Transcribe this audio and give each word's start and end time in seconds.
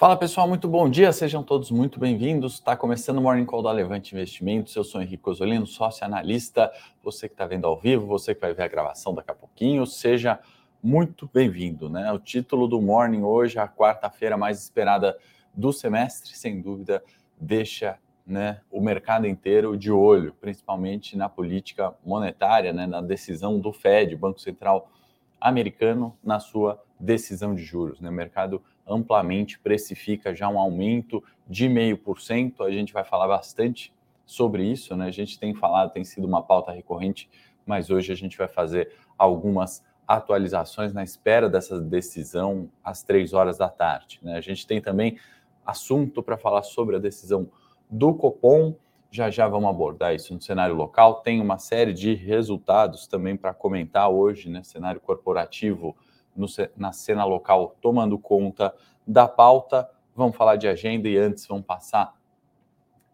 Fala 0.00 0.16
pessoal, 0.16 0.48
muito 0.48 0.66
bom 0.66 0.88
dia, 0.88 1.12
sejam 1.12 1.42
todos 1.42 1.70
muito 1.70 2.00
bem-vindos. 2.00 2.54
Está 2.54 2.74
começando 2.74 3.18
o 3.18 3.20
Morning 3.20 3.44
Call 3.44 3.62
da 3.62 3.70
Levante 3.70 4.14
Investimentos. 4.14 4.74
Eu 4.74 4.82
sou 4.82 5.02
Henrique 5.02 5.28
Osolino, 5.28 5.66
sócio 5.66 6.06
analista. 6.06 6.72
Você 7.02 7.28
que 7.28 7.34
está 7.34 7.44
vendo 7.46 7.66
ao 7.66 7.78
vivo, 7.78 8.06
você 8.06 8.34
que 8.34 8.40
vai 8.40 8.54
ver 8.54 8.62
a 8.62 8.68
gravação 8.68 9.14
daqui 9.14 9.30
a 9.30 9.34
pouquinho, 9.34 9.84
seja 9.84 10.40
muito 10.82 11.28
bem-vindo. 11.34 11.90
Né? 11.90 12.10
O 12.12 12.18
título 12.18 12.66
do 12.66 12.80
Morning 12.80 13.20
hoje, 13.20 13.58
a 13.58 13.68
quarta-feira 13.68 14.38
mais 14.38 14.62
esperada 14.62 15.18
do 15.52 15.70
semestre, 15.70 16.34
sem 16.34 16.62
dúvida, 16.62 17.04
deixa 17.38 17.98
né, 18.26 18.62
o 18.70 18.80
mercado 18.80 19.26
inteiro 19.26 19.76
de 19.76 19.92
olho, 19.92 20.34
principalmente 20.40 21.14
na 21.14 21.28
política 21.28 21.94
monetária, 22.02 22.72
né, 22.72 22.86
na 22.86 23.02
decisão 23.02 23.60
do 23.60 23.70
Fed, 23.70 24.16
Banco 24.16 24.40
Central 24.40 24.90
Americano, 25.38 26.16
na 26.24 26.40
sua 26.40 26.82
decisão 26.98 27.54
de 27.54 27.62
juros. 27.62 28.00
Né? 28.00 28.08
O 28.08 28.12
mercado 28.14 28.62
amplamente 28.86 29.58
precifica 29.58 30.34
já 30.34 30.48
um 30.48 30.58
aumento 30.58 31.22
de 31.48 31.68
0,5%. 31.68 32.66
A 32.66 32.70
gente 32.70 32.92
vai 32.92 33.04
falar 33.04 33.28
bastante 33.28 33.92
sobre 34.26 34.64
isso, 34.64 34.96
né? 34.96 35.06
A 35.06 35.10
gente 35.10 35.38
tem 35.38 35.54
falado, 35.54 35.92
tem 35.92 36.04
sido 36.04 36.26
uma 36.26 36.42
pauta 36.42 36.72
recorrente, 36.72 37.28
mas 37.66 37.90
hoje 37.90 38.12
a 38.12 38.16
gente 38.16 38.38
vai 38.38 38.48
fazer 38.48 38.92
algumas 39.18 39.84
atualizações 40.06 40.92
na 40.92 41.04
espera 41.04 41.48
dessa 41.48 41.80
decisão 41.80 42.68
às 42.82 43.02
três 43.02 43.32
horas 43.32 43.58
da 43.58 43.68
tarde. 43.68 44.18
Né? 44.22 44.36
A 44.36 44.40
gente 44.40 44.66
tem 44.66 44.80
também 44.80 45.18
assunto 45.64 46.20
para 46.20 46.36
falar 46.36 46.62
sobre 46.62 46.96
a 46.96 46.98
decisão 46.98 47.48
do 47.88 48.12
Copom. 48.14 48.74
Já 49.08 49.30
já 49.30 49.46
vamos 49.46 49.70
abordar 49.70 50.14
isso 50.14 50.34
no 50.34 50.40
cenário 50.40 50.74
local. 50.74 51.20
Tem 51.22 51.40
uma 51.40 51.58
série 51.58 51.92
de 51.92 52.14
resultados 52.14 53.06
também 53.06 53.36
para 53.36 53.54
comentar 53.54 54.08
hoje, 54.10 54.48
né? 54.48 54.62
Cenário 54.62 55.00
corporativo 55.00 55.96
no, 56.36 56.46
na 56.76 56.92
cena 56.92 57.24
local 57.24 57.76
tomando 57.80 58.18
conta 58.18 58.74
da 59.06 59.26
pauta. 59.28 59.88
Vamos 60.14 60.36
falar 60.36 60.56
de 60.56 60.68
agenda 60.68 61.08
e 61.08 61.16
antes 61.16 61.46
vamos 61.46 61.64
passar 61.64 62.14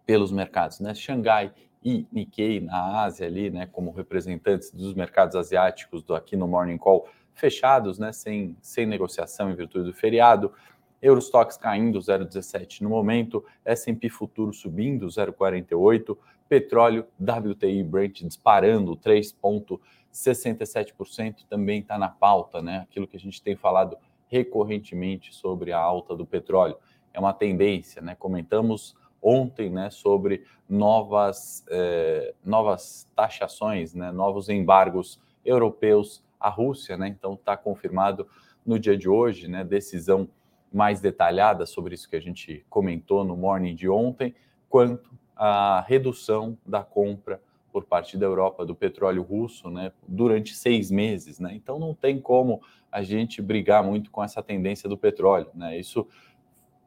pelos 0.04 0.30
mercados, 0.30 0.80
né? 0.80 0.94
Xangai 0.94 1.52
e 1.84 2.06
Nikkei 2.10 2.60
na 2.60 3.04
Ásia 3.04 3.26
ali, 3.26 3.48
né, 3.48 3.66
como 3.66 3.92
representantes 3.92 4.72
dos 4.72 4.92
mercados 4.92 5.36
asiáticos 5.36 6.02
do 6.02 6.16
aqui 6.16 6.36
no 6.36 6.48
Morning 6.48 6.78
Call 6.78 7.06
fechados, 7.32 7.96
né, 7.98 8.12
sem, 8.12 8.56
sem 8.60 8.86
negociação 8.86 9.50
em 9.50 9.54
virtude 9.54 9.84
do 9.84 9.92
feriado. 9.92 10.52
Eurostox 11.00 11.56
caindo 11.56 12.00
0,17 12.00 12.80
no 12.80 12.88
momento, 12.88 13.44
S&P 13.64 14.08
futuro 14.08 14.52
subindo 14.52 15.06
0,48, 15.06 16.16
petróleo 16.48 17.06
WTI 17.20 17.84
Brent 17.84 18.22
disparando 18.22 18.96
3,5 18.96 19.78
67% 20.16 21.44
também 21.48 21.80
está 21.80 21.98
na 21.98 22.08
pauta, 22.08 22.62
né? 22.62 22.78
Aquilo 22.78 23.06
que 23.06 23.16
a 23.16 23.20
gente 23.20 23.42
tem 23.42 23.54
falado 23.54 23.96
recorrentemente 24.28 25.34
sobre 25.34 25.72
a 25.72 25.78
alta 25.78 26.16
do 26.16 26.26
petróleo. 26.26 26.76
É 27.12 27.20
uma 27.20 27.32
tendência, 27.32 28.00
né? 28.00 28.14
Comentamos 28.14 28.96
ontem 29.22 29.70
né, 29.70 29.90
sobre 29.90 30.44
novas, 30.68 31.64
eh, 31.68 32.34
novas 32.44 33.08
taxações, 33.16 33.94
né, 33.94 34.12
novos 34.12 34.48
embargos 34.48 35.20
europeus 35.44 36.22
à 36.38 36.48
Rússia, 36.48 36.96
né? 36.96 37.08
Então 37.08 37.34
está 37.34 37.56
confirmado 37.56 38.26
no 38.64 38.78
dia 38.78 38.96
de 38.96 39.08
hoje, 39.08 39.48
né? 39.48 39.64
Decisão 39.64 40.28
mais 40.72 41.00
detalhada 41.00 41.66
sobre 41.66 41.94
isso 41.94 42.08
que 42.08 42.16
a 42.16 42.20
gente 42.20 42.64
comentou 42.68 43.24
no 43.24 43.36
morning 43.36 43.74
de 43.74 43.88
ontem, 43.88 44.34
quanto 44.68 45.10
à 45.34 45.84
redução 45.86 46.56
da 46.64 46.82
compra 46.82 47.40
por 47.76 47.84
parte 47.84 48.16
da 48.16 48.24
Europa 48.24 48.64
do 48.64 48.74
petróleo 48.74 49.22
russo 49.22 49.68
né, 49.68 49.92
durante 50.08 50.54
seis 50.54 50.90
meses. 50.90 51.38
Né? 51.38 51.52
Então 51.52 51.78
não 51.78 51.92
tem 51.92 52.18
como 52.18 52.62
a 52.90 53.02
gente 53.02 53.42
brigar 53.42 53.84
muito 53.84 54.10
com 54.10 54.24
essa 54.24 54.42
tendência 54.42 54.88
do 54.88 54.96
petróleo. 54.96 55.48
Né? 55.54 55.78
Isso 55.78 56.08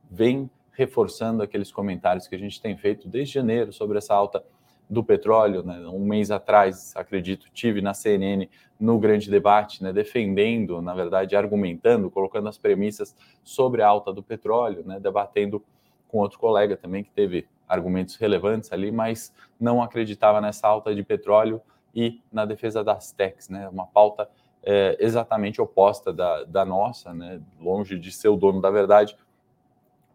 vem 0.10 0.50
reforçando 0.72 1.44
aqueles 1.44 1.72
comentários 1.72 2.28
que 2.28 2.34
a 2.34 2.40
gente 2.40 2.60
tem 2.60 2.76
feito 2.76 3.08
desde 3.08 3.36
janeiro 3.36 3.72
sobre 3.72 4.00
essa 4.00 4.16
alta 4.16 4.44
do 4.90 5.04
petróleo. 5.04 5.62
Né? 5.62 5.78
Um 5.90 6.04
mês 6.04 6.32
atrás, 6.32 6.92
acredito, 6.96 7.46
tive 7.54 7.82
na 7.82 7.94
CNN 7.94 8.50
no 8.80 8.98
grande 8.98 9.30
debate, 9.30 9.84
né, 9.84 9.94
defendendo, 9.94 10.82
na 10.82 10.96
verdade, 10.96 11.36
argumentando, 11.36 12.10
colocando 12.10 12.50
as 12.50 12.58
premissas 12.58 13.16
sobre 13.44 13.84
a 13.84 13.88
alta 13.88 14.12
do 14.12 14.24
petróleo, 14.24 14.84
né, 14.84 15.00
debatendo 15.00 15.64
com 16.08 16.18
outro 16.18 16.40
colega 16.40 16.76
também 16.76 17.04
que 17.04 17.12
teve 17.12 17.48
argumentos 17.70 18.16
relevantes 18.16 18.74
ali, 18.74 18.92
mas 18.92 19.32
não 19.60 19.82
acreditava 19.82 20.42
nessa 20.42 20.68
alta 20.68 20.94
de 20.94 21.04
petróleo 21.04 21.62
e 21.96 22.22
na 22.32 22.44
defesa 22.46 22.84
das 22.84 23.12
techs, 23.12 23.48
né? 23.48 23.70
Uma 23.70 23.86
pauta 23.86 24.28
é, 24.64 24.98
exatamente 25.00 25.62
oposta 25.62 26.12
da, 26.12 26.44
da 26.44 26.66
nossa, 26.66 27.14
né? 27.14 27.40
Longe 27.62 27.98
de 28.00 28.12
ser 28.12 28.30
o 28.30 28.36
dono 28.36 28.60
da 28.60 28.72
verdade, 28.72 29.16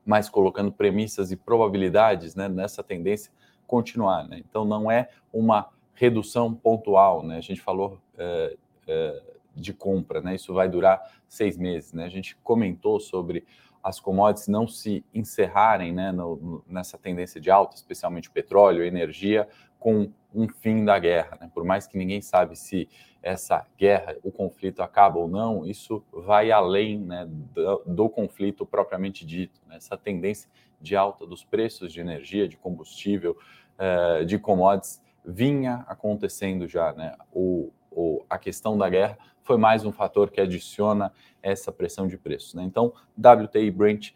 mas 0.04 0.28
colocando 0.28 0.72
premissas 0.72 1.30
e 1.30 1.36
probabilidades, 1.36 2.34
né? 2.34 2.48
Nessa 2.48 2.82
tendência 2.82 3.32
continuar, 3.66 4.28
né? 4.28 4.38
Então 4.38 4.64
não 4.64 4.90
é 4.90 5.08
uma 5.32 5.68
redução 5.94 6.52
pontual, 6.52 7.22
né? 7.22 7.36
A 7.38 7.40
gente 7.40 7.60
falou 7.60 7.98
é, 8.18 8.56
é, 8.86 9.22
de 9.54 9.72
compra, 9.72 10.20
né? 10.20 10.34
Isso 10.34 10.52
vai 10.52 10.68
durar 10.68 11.00
seis 11.28 11.56
meses, 11.56 11.92
né? 11.92 12.04
A 12.04 12.08
gente 12.08 12.36
comentou 12.36 12.98
sobre 12.98 13.44
as 13.84 14.00
commodities 14.00 14.48
não 14.48 14.66
se 14.66 15.04
encerrarem 15.12 15.92
né, 15.92 16.10
no, 16.10 16.64
nessa 16.66 16.96
tendência 16.96 17.38
de 17.38 17.50
alta, 17.50 17.76
especialmente 17.76 18.30
petróleo, 18.30 18.82
energia, 18.82 19.46
com 19.78 20.10
um 20.34 20.48
fim 20.48 20.82
da 20.86 20.98
guerra. 20.98 21.36
Né? 21.38 21.50
Por 21.52 21.62
mais 21.64 21.86
que 21.86 21.98
ninguém 21.98 22.22
sabe 22.22 22.56
se 22.56 22.88
essa 23.22 23.66
guerra, 23.78 24.16
o 24.22 24.32
conflito 24.32 24.82
acaba 24.82 25.18
ou 25.18 25.28
não, 25.28 25.66
isso 25.66 26.02
vai 26.10 26.50
além 26.50 26.98
né, 26.98 27.26
do, 27.28 27.82
do, 27.86 28.08
conflito 28.08 28.64
propriamente 28.64 29.26
dito. 29.26 29.60
Né? 29.68 29.76
Essa 29.76 29.98
tendência 29.98 30.48
de 30.80 30.96
alta 30.96 31.26
dos 31.26 31.44
preços 31.44 31.92
de 31.92 32.00
energia, 32.00 32.48
de 32.48 32.56
combustível, 32.56 33.36
uh, 33.78 34.24
de 34.24 34.38
commodities, 34.38 35.02
vinha 35.22 35.84
acontecendo 35.86 36.66
já. 36.66 36.92
Né? 36.94 37.14
O, 37.30 37.70
o, 37.90 38.24
a 38.30 38.38
questão 38.38 38.78
da 38.78 38.88
guerra 38.88 39.18
foi 39.44 39.56
mais 39.56 39.84
um 39.84 39.92
fator 39.92 40.30
que 40.30 40.40
adiciona 40.40 41.12
essa 41.42 41.70
pressão 41.70 42.08
de 42.08 42.18
preços. 42.18 42.54
Né? 42.54 42.64
Então, 42.64 42.92
WTI 43.16 43.70
Brent 43.70 44.12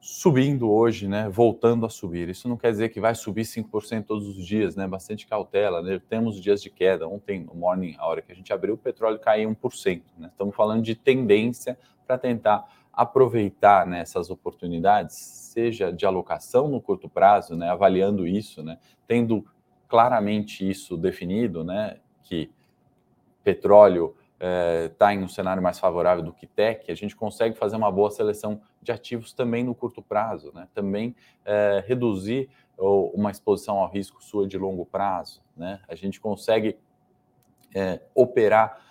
subindo 0.00 0.70
hoje, 0.70 1.08
né, 1.08 1.28
voltando 1.28 1.84
a 1.84 1.90
subir. 1.90 2.28
Isso 2.28 2.48
não 2.48 2.56
quer 2.56 2.70
dizer 2.70 2.88
que 2.90 3.00
vai 3.00 3.14
subir 3.14 3.42
5% 3.42 4.04
todos 4.04 4.28
os 4.28 4.46
dias, 4.46 4.76
né? 4.76 4.86
Bastante 4.86 5.26
cautela, 5.26 5.82
né? 5.82 6.00
Temos 6.08 6.40
dias 6.40 6.62
de 6.62 6.70
queda. 6.70 7.08
Ontem, 7.08 7.40
no 7.40 7.52
morning, 7.52 7.96
a 7.98 8.06
hora 8.06 8.22
que 8.22 8.30
a 8.30 8.34
gente 8.34 8.52
abriu, 8.52 8.74
o 8.74 8.78
petróleo 8.78 9.18
caiu 9.18 9.50
1%, 9.50 10.02
né? 10.16 10.28
Estamos 10.28 10.54
falando 10.54 10.82
de 10.82 10.94
tendência 10.94 11.76
para 12.06 12.16
tentar 12.16 12.64
aproveitar 12.98 13.86
né, 13.86 14.00
essas 14.00 14.28
oportunidades, 14.28 15.14
seja 15.14 15.92
de 15.92 16.04
alocação 16.04 16.66
no 16.66 16.80
curto 16.80 17.08
prazo, 17.08 17.54
né, 17.54 17.70
avaliando 17.70 18.26
isso, 18.26 18.60
né, 18.60 18.76
tendo 19.06 19.46
claramente 19.86 20.68
isso 20.68 20.96
definido, 20.96 21.62
né, 21.62 21.98
que 22.24 22.50
petróleo 23.44 24.16
está 24.38 25.12
eh, 25.12 25.16
em 25.16 25.22
um 25.22 25.28
cenário 25.28 25.62
mais 25.62 25.78
favorável 25.78 26.22
do 26.22 26.32
que 26.32 26.46
tech, 26.46 26.90
a 26.90 26.94
gente 26.94 27.16
consegue 27.16 27.56
fazer 27.56 27.76
uma 27.76 27.90
boa 27.90 28.10
seleção 28.10 28.60
de 28.80 28.92
ativos 28.92 29.32
também 29.32 29.64
no 29.64 29.74
curto 29.74 30.00
prazo, 30.00 30.52
né? 30.54 30.68
também 30.72 31.14
eh, 31.44 31.84
reduzir 31.86 32.48
uma 32.78 33.32
exposição 33.32 33.78
ao 33.78 33.90
risco 33.90 34.22
sua 34.22 34.46
de 34.46 34.56
longo 34.56 34.86
prazo. 34.86 35.42
Né? 35.56 35.80
A 35.88 35.96
gente 35.96 36.20
consegue 36.20 36.78
eh, 37.74 38.00
operar 38.14 38.86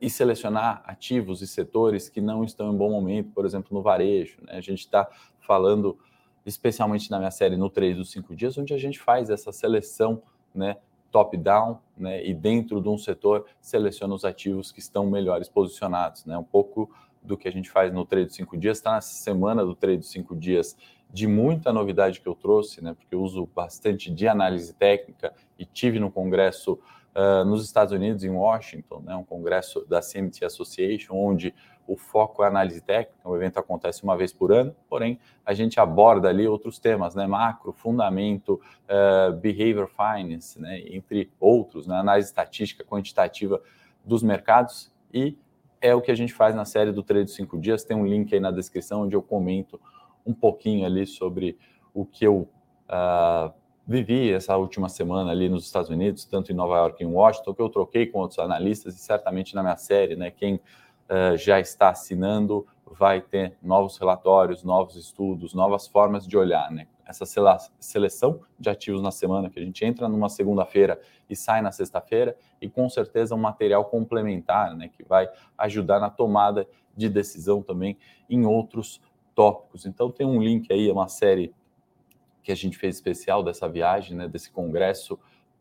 e 0.00 0.08
selecionar 0.08 0.82
ativos 0.86 1.42
e 1.42 1.46
setores 1.46 2.08
que 2.08 2.22
não 2.22 2.42
estão 2.42 2.72
em 2.72 2.74
bom 2.74 2.90
momento, 2.90 3.32
por 3.32 3.44
exemplo, 3.44 3.68
no 3.70 3.82
varejo. 3.82 4.38
Né? 4.40 4.54
A 4.54 4.62
gente 4.62 4.78
está 4.78 5.06
falando, 5.40 5.98
especialmente 6.46 7.10
na 7.10 7.18
minha 7.18 7.30
série 7.30 7.54
No 7.54 7.68
3 7.68 7.98
dos 7.98 8.10
5 8.10 8.34
Dias, 8.34 8.56
onde 8.56 8.72
a 8.72 8.78
gente 8.78 8.98
faz 8.98 9.28
essa 9.28 9.52
seleção 9.52 10.22
né, 10.54 10.78
top-down, 11.10 11.78
né, 11.96 12.24
e 12.24 12.34
dentro 12.34 12.80
de 12.80 12.88
um 12.88 12.98
setor 12.98 13.46
seleciona 13.60 14.14
os 14.14 14.24
ativos 14.24 14.70
que 14.70 14.80
estão 14.80 15.06
melhores 15.06 15.48
posicionados, 15.48 16.24
né, 16.24 16.36
um 16.36 16.44
pouco 16.44 16.90
do 17.22 17.36
que 17.36 17.48
a 17.48 17.52
gente 17.52 17.70
faz 17.70 17.92
no 17.92 18.04
trade 18.04 18.28
de 18.28 18.34
cinco 18.34 18.56
dias, 18.56 18.78
está 18.78 18.94
nessa 18.94 19.12
semana 19.12 19.64
do 19.64 19.74
trade 19.74 19.98
de 19.98 20.06
cinco 20.06 20.36
dias 20.36 20.76
de 21.10 21.26
muita 21.26 21.72
novidade 21.72 22.20
que 22.20 22.26
eu 22.26 22.34
trouxe, 22.34 22.82
né, 22.82 22.94
porque 22.94 23.14
eu 23.14 23.22
uso 23.22 23.48
bastante 23.54 24.10
de 24.10 24.28
análise 24.28 24.74
técnica 24.74 25.32
e 25.58 25.64
tive 25.64 25.98
no 25.98 26.10
congresso 26.10 26.78
uh, 27.14 27.44
nos 27.44 27.64
Estados 27.64 27.92
Unidos, 27.92 28.24
em 28.24 28.30
Washington, 28.30 29.00
né, 29.00 29.16
um 29.16 29.24
congresso 29.24 29.84
da 29.86 30.00
CMT 30.00 30.44
Association, 30.44 31.14
onde 31.14 31.54
o 31.88 31.96
foco 31.96 32.44
é 32.44 32.46
análise 32.46 32.82
técnica, 32.82 33.26
o 33.26 33.34
evento 33.34 33.58
acontece 33.58 34.04
uma 34.04 34.14
vez 34.14 34.30
por 34.30 34.52
ano, 34.52 34.76
porém 34.90 35.18
a 35.44 35.54
gente 35.54 35.80
aborda 35.80 36.28
ali 36.28 36.46
outros 36.46 36.78
temas, 36.78 37.14
né, 37.14 37.26
macro, 37.26 37.72
fundamento, 37.72 38.60
uh, 38.84 39.32
behavior 39.32 39.88
finance, 39.88 40.60
né, 40.60 40.80
entre 40.80 41.32
outros, 41.40 41.86
né, 41.86 41.96
análise 41.96 42.28
estatística, 42.28 42.84
quantitativa 42.84 43.60
dos 44.04 44.22
mercados 44.22 44.92
e 45.12 45.38
é 45.80 45.94
o 45.94 46.02
que 46.02 46.10
a 46.10 46.14
gente 46.14 46.34
faz 46.34 46.54
na 46.54 46.66
série 46.66 46.92
do 46.92 47.02
Trade 47.02 47.30
5 47.30 47.58
Dias, 47.58 47.84
tem 47.84 47.96
um 47.96 48.06
link 48.06 48.34
aí 48.34 48.40
na 48.40 48.50
descrição 48.50 49.02
onde 49.02 49.16
eu 49.16 49.22
comento 49.22 49.80
um 50.26 50.34
pouquinho 50.34 50.84
ali 50.84 51.06
sobre 51.06 51.56
o 51.94 52.04
que 52.04 52.26
eu 52.26 52.46
uh, 52.90 53.50
vivi 53.86 54.30
essa 54.30 54.54
última 54.58 54.90
semana 54.90 55.30
ali 55.30 55.48
nos 55.48 55.64
Estados 55.64 55.88
Unidos, 55.88 56.26
tanto 56.26 56.52
em 56.52 56.54
Nova 56.54 56.76
York 56.76 57.02
e 57.02 57.06
em 57.06 57.10
Washington, 57.10 57.54
que 57.54 57.62
eu 57.62 57.70
troquei 57.70 58.06
com 58.06 58.18
outros 58.18 58.38
analistas 58.38 58.94
e 58.94 58.98
certamente 58.98 59.54
na 59.54 59.62
minha 59.62 59.78
série, 59.78 60.16
né, 60.16 60.30
quem 60.30 60.60
já 61.36 61.58
está 61.58 61.90
assinando 61.90 62.66
vai 62.90 63.20
ter 63.20 63.56
novos 63.62 63.98
relatórios, 63.98 64.64
novos 64.64 64.96
estudos, 64.96 65.54
novas 65.54 65.86
formas 65.86 66.26
de 66.26 66.36
olhar, 66.36 66.70
né? 66.70 66.86
Essa 67.06 67.24
seleção 67.78 68.40
de 68.58 68.68
ativos 68.68 69.00
na 69.00 69.10
semana, 69.10 69.48
que 69.48 69.58
a 69.58 69.62
gente 69.62 69.84
entra 69.84 70.08
numa 70.08 70.28
segunda-feira 70.28 71.00
e 71.28 71.36
sai 71.36 71.62
na 71.62 71.70
sexta-feira, 71.70 72.36
e 72.60 72.68
com 72.68 72.88
certeza 72.88 73.34
um 73.34 73.38
material 73.38 73.84
complementar, 73.84 74.74
né? 74.74 74.88
Que 74.88 75.04
vai 75.04 75.28
ajudar 75.56 76.00
na 76.00 76.10
tomada 76.10 76.66
de 76.96 77.08
decisão 77.08 77.62
também 77.62 77.96
em 78.28 78.44
outros 78.44 79.00
tópicos. 79.34 79.86
Então 79.86 80.10
tem 80.10 80.26
um 80.26 80.42
link 80.42 80.72
aí, 80.72 80.90
uma 80.90 81.08
série 81.08 81.54
que 82.42 82.50
a 82.50 82.56
gente 82.56 82.76
fez 82.76 82.96
especial 82.96 83.42
dessa 83.42 83.68
viagem, 83.68 84.16
né? 84.16 84.28
Desse 84.28 84.50
congresso 84.50 85.18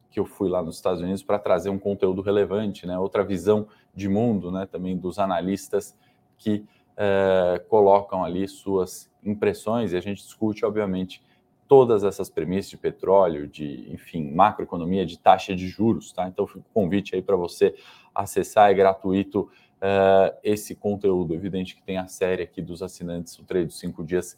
que 0.09 0.19
eu 0.19 0.25
fui 0.25 0.49
lá 0.49 0.61
nos 0.61 0.75
Estados 0.77 1.01
Unidos 1.01 1.23
para 1.23 1.37
trazer 1.39 1.69
um 1.69 1.79
conteúdo 1.79 2.21
relevante, 2.21 2.85
né? 2.85 2.97
Outra 2.97 3.23
visão 3.23 3.67
de 3.93 4.07
mundo, 4.07 4.51
né? 4.51 4.65
Também 4.65 4.97
dos 4.97 5.19
analistas 5.19 5.97
que 6.37 6.65
é, 6.95 7.63
colocam 7.69 8.23
ali 8.23 8.47
suas 8.47 9.11
impressões 9.23 9.93
e 9.93 9.97
a 9.97 10.01
gente 10.01 10.23
discute, 10.23 10.65
obviamente, 10.65 11.21
todas 11.67 12.03
essas 12.03 12.29
premissas 12.29 12.69
de 12.69 12.77
petróleo, 12.77 13.47
de, 13.47 13.91
enfim, 13.91 14.31
macroeconomia, 14.31 15.05
de 15.05 15.19
taxa 15.19 15.55
de 15.55 15.67
juros, 15.67 16.11
tá? 16.11 16.27
Então, 16.27 16.45
o 16.45 16.63
convite 16.73 17.13
aí 17.13 17.21
para 17.21 17.35
você 17.35 17.75
acessar, 18.15 18.71
é 18.71 18.73
gratuito 18.73 19.49
é, 19.81 20.35
esse 20.43 20.75
conteúdo. 20.75 21.33
Evidente 21.33 21.75
que 21.75 21.83
tem 21.83 21.97
a 21.97 22.07
série 22.07 22.43
aqui 22.43 22.61
dos 22.61 22.81
assinantes, 22.81 23.37
o 23.37 23.43
trade 23.43 23.67
dos 23.67 23.79
cinco 23.79 24.03
dias, 24.03 24.37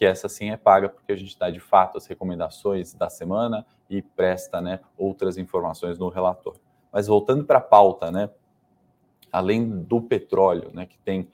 que 0.00 0.06
essa 0.06 0.30
sim 0.30 0.48
é 0.48 0.56
paga, 0.56 0.88
porque 0.88 1.12
a 1.12 1.16
gente 1.16 1.38
dá 1.38 1.50
de 1.50 1.60
fato 1.60 1.98
as 1.98 2.06
recomendações 2.06 2.94
da 2.94 3.10
semana 3.10 3.66
e 3.90 4.00
presta 4.00 4.58
né, 4.58 4.80
outras 4.96 5.36
informações 5.36 5.98
no 5.98 6.08
relatório. 6.08 6.58
Mas 6.90 7.06
voltando 7.06 7.44
para 7.44 7.58
a 7.58 7.60
pauta, 7.60 8.10
né? 8.10 8.30
Além 9.30 9.68
do 9.68 10.00
petróleo, 10.00 10.70
né, 10.72 10.86
que 10.86 10.98
tem 11.00 11.28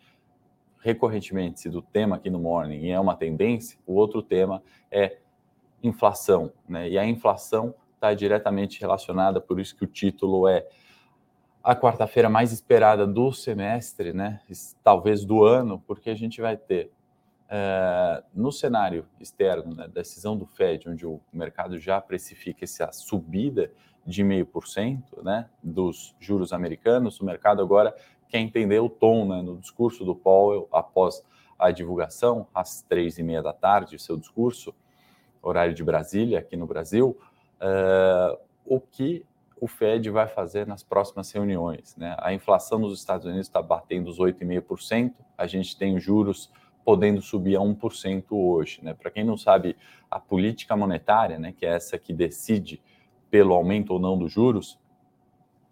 recorrentemente 0.81 1.61
sido 1.61 1.81
tema 1.81 2.17
aqui 2.17 2.29
no 2.29 2.41
Morning 2.41 2.81
e 2.81 2.91
é 2.91 2.99
uma 2.99 3.15
tendência, 3.15 3.79
o 3.87 3.95
outro 3.95 4.21
tema 4.21 4.61
é 4.91 5.19
inflação. 5.81 6.53
Né? 6.69 6.91
E 6.91 6.99
a 6.99 7.07
inflação 7.07 7.73
está 7.95 8.15
diretamente 8.15 8.81
relacionada, 8.81 9.41
por 9.41 9.61
isso 9.61 9.77
que 9.77 9.85
o 9.85 9.87
título 9.89 10.49
é 10.49 10.67
a 11.63 11.77
quarta-feira 11.77 12.29
mais 12.29 12.53
esperada 12.53 13.07
do 13.07 13.33
semestre, 13.33 14.13
né? 14.13 14.41
talvez 14.83 15.25
do 15.25 15.45
ano, 15.45 15.81
porque 15.87 16.11
a 16.11 16.17
gente 16.17 16.41
vai 16.41 16.57
ter 16.57 16.91
é, 17.49 18.23
no 18.35 18.51
cenário 18.51 19.07
externo, 19.21 19.75
né, 19.75 19.89
decisão 19.89 20.37
do 20.37 20.47
Fed, 20.47 20.89
onde 20.89 21.07
o 21.07 21.21
mercado 21.33 21.79
já 21.79 22.01
precifica 22.01 22.65
essa 22.65 22.91
subida 22.93 23.71
de 24.05 24.23
0,5% 24.25 25.23
né, 25.23 25.49
dos 25.63 26.15
juros 26.21 26.53
americanos, 26.53 27.21
o 27.21 27.25
mercado 27.25 27.61
agora 27.63 27.95
quer 28.29 28.39
entender 28.39 28.79
o 28.81 28.89
tom 28.89 29.27
né, 29.27 29.43
no 29.43 29.59
discurso 29.59 30.05
do 30.05 30.15
Powell 30.15 30.69
após 30.73 31.23
a 31.59 31.71
divulgação, 31.71 32.47
às 32.55 32.83
três 32.83 33.19
e 33.19 33.23
meia 33.23 33.43
da 33.43 33.53
tarde, 33.53 33.99
seu 33.99 34.17
discurso, 34.17 34.75
horário 35.43 35.75
de 35.75 35.83
Brasília, 35.83 36.41
aqui 36.41 36.57
no 36.57 36.67
Brasil, 36.67 37.17
uh, 37.61 38.39
o 38.65 38.81
que 38.81 39.25
o 39.59 39.67
Fed 39.67 40.11
vai 40.11 40.27
fazer 40.27 40.67
nas 40.67 40.83
próximas 40.83 41.31
reuniões. 41.33 41.97
Né? 41.97 42.15
A 42.19 42.35
inflação 42.35 42.79
nos 42.79 42.99
Estados 42.99 43.27
Unidos 43.27 43.47
está 43.47 43.63
batendo 43.63 44.11
os 44.11 44.19
8,5%, 44.19 45.15
a 45.39 45.47
gente 45.47 45.77
tem 45.79 45.99
juros 45.99 46.51
podendo 46.87 47.21
subir 47.21 47.57
a 47.57 47.61
1% 47.61 48.27
hoje. 48.31 48.79
Né? 48.81 48.95
Para 48.95 49.11
quem 49.11 49.25
não 49.25 49.37
sabe, 49.37 49.77
a 50.09 50.21
política 50.21 50.77
monetária, 50.77 51.37
né, 51.37 51.51
que 51.51 51.67
é 51.67 51.71
essa 51.71 51.99
que 51.99 52.13
decide 52.13 52.81
pelo 53.29 53.55
aumento 53.55 53.93
ou 53.93 53.99
não 53.99 54.17
dos 54.17 54.31
juros, 54.31 54.79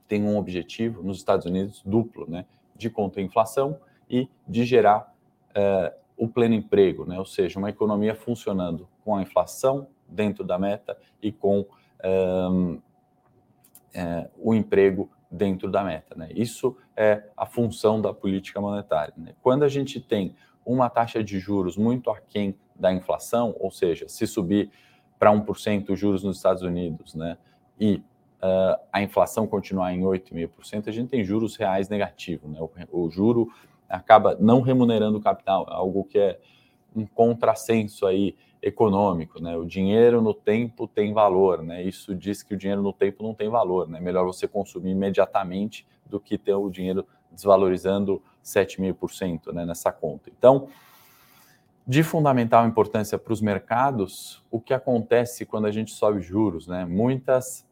tem 0.08 0.25
um 0.25 0.37
objetivo 0.37 1.05
nos 1.05 1.19
Estados 1.19 1.46
Unidos 1.46 1.81
duplo, 1.87 2.28
né, 2.28 2.44
de 2.75 2.90
conter 2.90 3.20
a 3.20 3.25
inflação 3.25 3.78
e 4.11 4.28
de 4.46 4.64
gerar 4.64 5.14
uh, 5.50 5.96
o 6.16 6.26
pleno 6.26 6.55
emprego, 6.56 7.06
né, 7.06 7.17
ou 7.17 7.25
seja, 7.25 7.60
uma 7.60 7.70
economia 7.70 8.17
funcionando 8.17 8.88
com 9.05 9.14
a 9.14 9.22
inflação 9.22 9.87
dentro 10.08 10.43
da 10.43 10.58
meta 10.58 10.99
e 11.22 11.31
com 11.31 11.64
um, 12.05 12.81
é, 13.94 14.28
o 14.37 14.52
emprego 14.52 15.08
dentro 15.31 15.70
da 15.70 15.84
meta. 15.84 16.17
Né? 16.17 16.28
Isso 16.34 16.76
é 16.96 17.22
a 17.37 17.46
função 17.46 18.00
da 18.00 18.12
política 18.12 18.60
monetária. 18.60 19.14
Né? 19.17 19.34
Quando 19.40 19.62
a 19.62 19.69
gente 19.69 20.00
tem 20.00 20.34
uma 20.64 20.88
taxa 20.88 21.22
de 21.22 21.38
juros 21.38 21.76
muito 21.76 22.11
aquém 22.11 22.55
da 22.75 22.93
inflação, 22.93 23.55
ou 23.58 23.70
seja, 23.70 24.08
se 24.08 24.26
subir 24.26 24.70
para 25.19 25.31
1% 25.31 25.90
os 25.90 25.99
juros 25.99 26.22
nos 26.22 26.37
Estados 26.37 26.62
Unidos, 26.62 27.14
né, 27.14 27.38
e 27.78 28.02
uh, 28.43 28.81
a 28.93 29.02
inflação 29.02 29.46
continuar 29.46 29.93
em 29.94 30.00
8,5%, 30.02 30.88
a 30.88 30.93
gente 30.93 31.08
tem 31.08 31.25
juros 31.25 31.56
reais 31.56 31.88
negativos. 31.88 32.50
Né? 32.50 32.58
O, 32.61 33.05
o 33.05 33.11
juro 33.11 33.49
acaba 33.88 34.37
não 34.40 34.61
remunerando 34.61 35.19
o 35.19 35.20
capital, 35.20 35.66
algo 35.69 36.05
que 36.05 36.19
é 36.19 36.38
um 36.94 37.06
contrassenso 37.06 38.06
aí 38.06 38.37
econômico, 38.62 39.43
né? 39.43 39.56
O 39.56 39.67
dinheiro 39.67 40.22
no 40.22 40.32
tempo 40.32 40.88
tem 40.88 41.12
valor, 41.12 41.62
né? 41.62 41.82
Isso 41.82 42.14
diz 42.14 42.43
que 42.43 42.55
o 42.55 42.56
dinheiro 42.56 42.82
no 42.82 42.93
tempo 42.94 43.22
não 43.22 43.34
tem 43.34 43.49
valor, 43.49 43.88
né? 43.88 44.00
Melhor 44.00 44.25
você 44.25 44.49
consumir 44.49 44.93
imediatamente 44.93 45.87
do 46.06 46.19
que 46.19 46.38
ter 46.38 46.55
o 46.55 46.70
dinheiro 46.70 47.06
desvalorizando 47.31 48.22
7,5% 48.44 49.52
né, 49.52 49.64
nessa 49.64 49.91
conta. 49.91 50.31
Então, 50.37 50.69
de 51.87 52.02
fundamental 52.02 52.67
importância 52.67 53.19
para 53.19 53.32
os 53.32 53.41
mercados, 53.41 54.43
o 54.50 54.61
que 54.61 54.73
acontece 54.73 55.44
quando 55.44 55.67
a 55.67 55.70
gente 55.70 55.93
sobe 55.93 56.20
juros, 56.20 56.67
né? 56.67 56.85
Muitas 56.87 57.67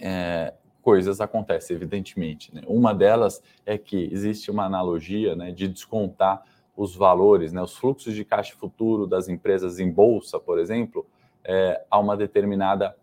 é, 0.00 0.54
coisas 0.80 1.20
acontecem, 1.20 1.76
evidentemente. 1.76 2.54
Né? 2.54 2.62
Uma 2.66 2.94
delas 2.94 3.42
é 3.66 3.76
que 3.76 4.08
existe 4.12 4.50
uma 4.50 4.64
analogia 4.64 5.36
né, 5.36 5.52
de 5.52 5.68
descontar 5.68 6.42
os 6.76 6.96
valores, 6.96 7.52
né, 7.52 7.62
os 7.62 7.76
fluxos 7.76 8.14
de 8.14 8.24
caixa 8.24 8.56
futuro 8.56 9.06
das 9.06 9.28
empresas 9.28 9.78
em 9.78 9.90
bolsa, 9.90 10.40
por 10.40 10.58
exemplo, 10.58 11.06
é, 11.44 11.84
a 11.90 11.98
uma 11.98 12.16
determinada 12.16 12.96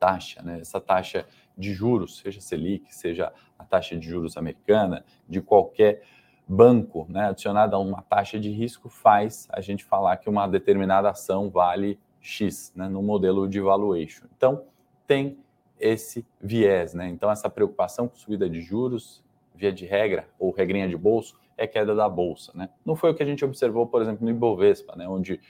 taxa. 0.00 0.42
Né? 0.42 0.60
Essa 0.60 0.80
taxa 0.80 1.26
de 1.62 1.72
juros, 1.72 2.18
seja 2.18 2.40
Selic, 2.40 2.94
seja 2.94 3.32
a 3.58 3.64
taxa 3.64 3.96
de 3.96 4.06
juros 4.06 4.36
americana, 4.36 5.04
de 5.28 5.40
qualquer 5.40 6.02
banco, 6.46 7.06
né, 7.08 7.28
adicionada 7.28 7.76
a 7.76 7.78
uma 7.78 8.02
taxa 8.02 8.38
de 8.38 8.50
risco, 8.50 8.88
faz 8.88 9.48
a 9.50 9.60
gente 9.60 9.84
falar 9.84 10.16
que 10.16 10.28
uma 10.28 10.46
determinada 10.46 11.08
ação 11.08 11.48
vale 11.48 11.98
X, 12.20 12.72
né, 12.76 12.88
no 12.88 13.02
modelo 13.02 13.48
de 13.48 13.60
valuation. 13.60 14.26
Então, 14.36 14.64
tem 15.06 15.38
esse 15.78 16.24
viés, 16.40 16.94
né? 16.94 17.08
Então, 17.08 17.30
essa 17.30 17.50
preocupação 17.50 18.06
com 18.06 18.16
subida 18.16 18.48
de 18.48 18.60
juros, 18.60 19.24
via 19.54 19.72
de 19.72 19.84
regra, 19.84 20.28
ou 20.38 20.52
regrinha 20.52 20.88
de 20.88 20.96
bolso, 20.96 21.36
é 21.56 21.66
queda 21.66 21.94
da 21.94 22.08
bolsa, 22.08 22.52
né? 22.54 22.68
Não 22.84 22.94
foi 22.94 23.10
o 23.10 23.14
que 23.14 23.22
a 23.22 23.26
gente 23.26 23.44
observou, 23.44 23.86
por 23.86 24.00
exemplo, 24.00 24.24
no 24.24 24.30
Ibovespa, 24.30 24.94
né? 24.96 25.08
Onde 25.08 25.40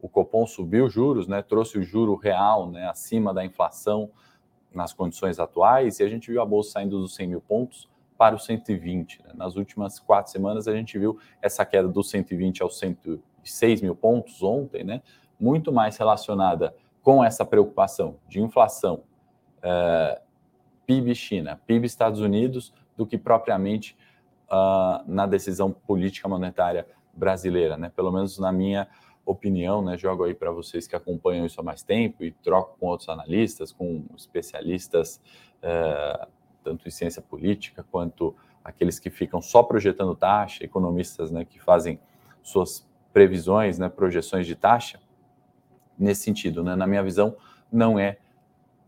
o 0.00 0.08
Copom 0.08 0.46
subiu 0.46 0.88
juros, 0.88 1.26
né? 1.26 1.42
Trouxe 1.42 1.78
o 1.78 1.82
juro 1.82 2.14
real, 2.14 2.70
né? 2.70 2.86
Acima 2.88 3.32
da 3.32 3.44
inflação 3.44 4.10
nas 4.72 4.92
condições 4.92 5.38
atuais, 5.38 6.00
e 6.00 6.02
a 6.02 6.08
gente 6.08 6.30
viu 6.30 6.40
a 6.40 6.46
bolsa 6.46 6.72
saindo 6.72 7.00
dos 7.00 7.14
100 7.14 7.28
mil 7.28 7.40
pontos 7.40 7.88
para 8.18 8.34
os 8.34 8.44
120. 8.44 9.22
Né? 9.24 9.30
Nas 9.34 9.56
últimas 9.56 10.00
quatro 10.00 10.30
semanas, 10.30 10.66
a 10.66 10.74
gente 10.74 10.98
viu 10.98 11.18
essa 11.40 11.64
queda 11.64 11.88
dos 11.88 12.10
120 12.10 12.62
aos 12.62 12.78
106 12.78 13.80
mil 13.80 13.94
pontos 13.94 14.42
ontem, 14.42 14.82
né? 14.82 15.00
Muito 15.38 15.72
mais 15.72 15.96
relacionada 15.96 16.74
com 17.00 17.24
essa 17.24 17.44
preocupação 17.44 18.16
de 18.28 18.40
inflação 18.40 19.04
uh, 19.58 20.20
PIB 20.84 21.14
China, 21.14 21.60
PIB 21.64 21.86
Estados 21.86 22.20
Unidos, 22.20 22.74
do 22.96 23.06
que 23.06 23.16
propriamente 23.16 23.96
uh, 24.50 25.04
na 25.06 25.24
decisão 25.24 25.70
política 25.70 26.28
monetária 26.28 26.86
brasileira, 27.14 27.76
né? 27.76 27.90
Pelo 27.94 28.10
menos 28.10 28.36
na 28.38 28.50
minha 28.50 28.88
opinião, 29.30 29.82
né? 29.82 29.96
Jogo 29.96 30.24
aí 30.24 30.34
para 30.34 30.50
vocês 30.50 30.86
que 30.86 30.96
acompanham 30.96 31.46
isso 31.46 31.60
há 31.60 31.64
mais 31.64 31.82
tempo 31.82 32.24
e 32.24 32.32
troco 32.32 32.76
com 32.78 32.86
outros 32.86 33.08
analistas, 33.08 33.72
com 33.72 34.04
especialistas, 34.16 35.20
uh, 35.62 36.26
tanto 36.64 36.88
em 36.88 36.90
ciência 36.90 37.22
política 37.22 37.84
quanto 37.90 38.34
aqueles 38.64 38.98
que 38.98 39.10
ficam 39.10 39.40
só 39.40 39.62
projetando 39.62 40.14
taxa, 40.14 40.64
economistas, 40.64 41.30
né? 41.30 41.44
Que 41.44 41.60
fazem 41.60 42.00
suas 42.42 42.86
previsões, 43.12 43.78
né? 43.78 43.88
Projeções 43.88 44.46
de 44.46 44.54
taxa. 44.54 45.00
Nesse 45.98 46.22
sentido, 46.22 46.62
né? 46.62 46.76
Na 46.76 46.86
minha 46.86 47.02
visão, 47.02 47.36
não 47.70 47.98
é 47.98 48.18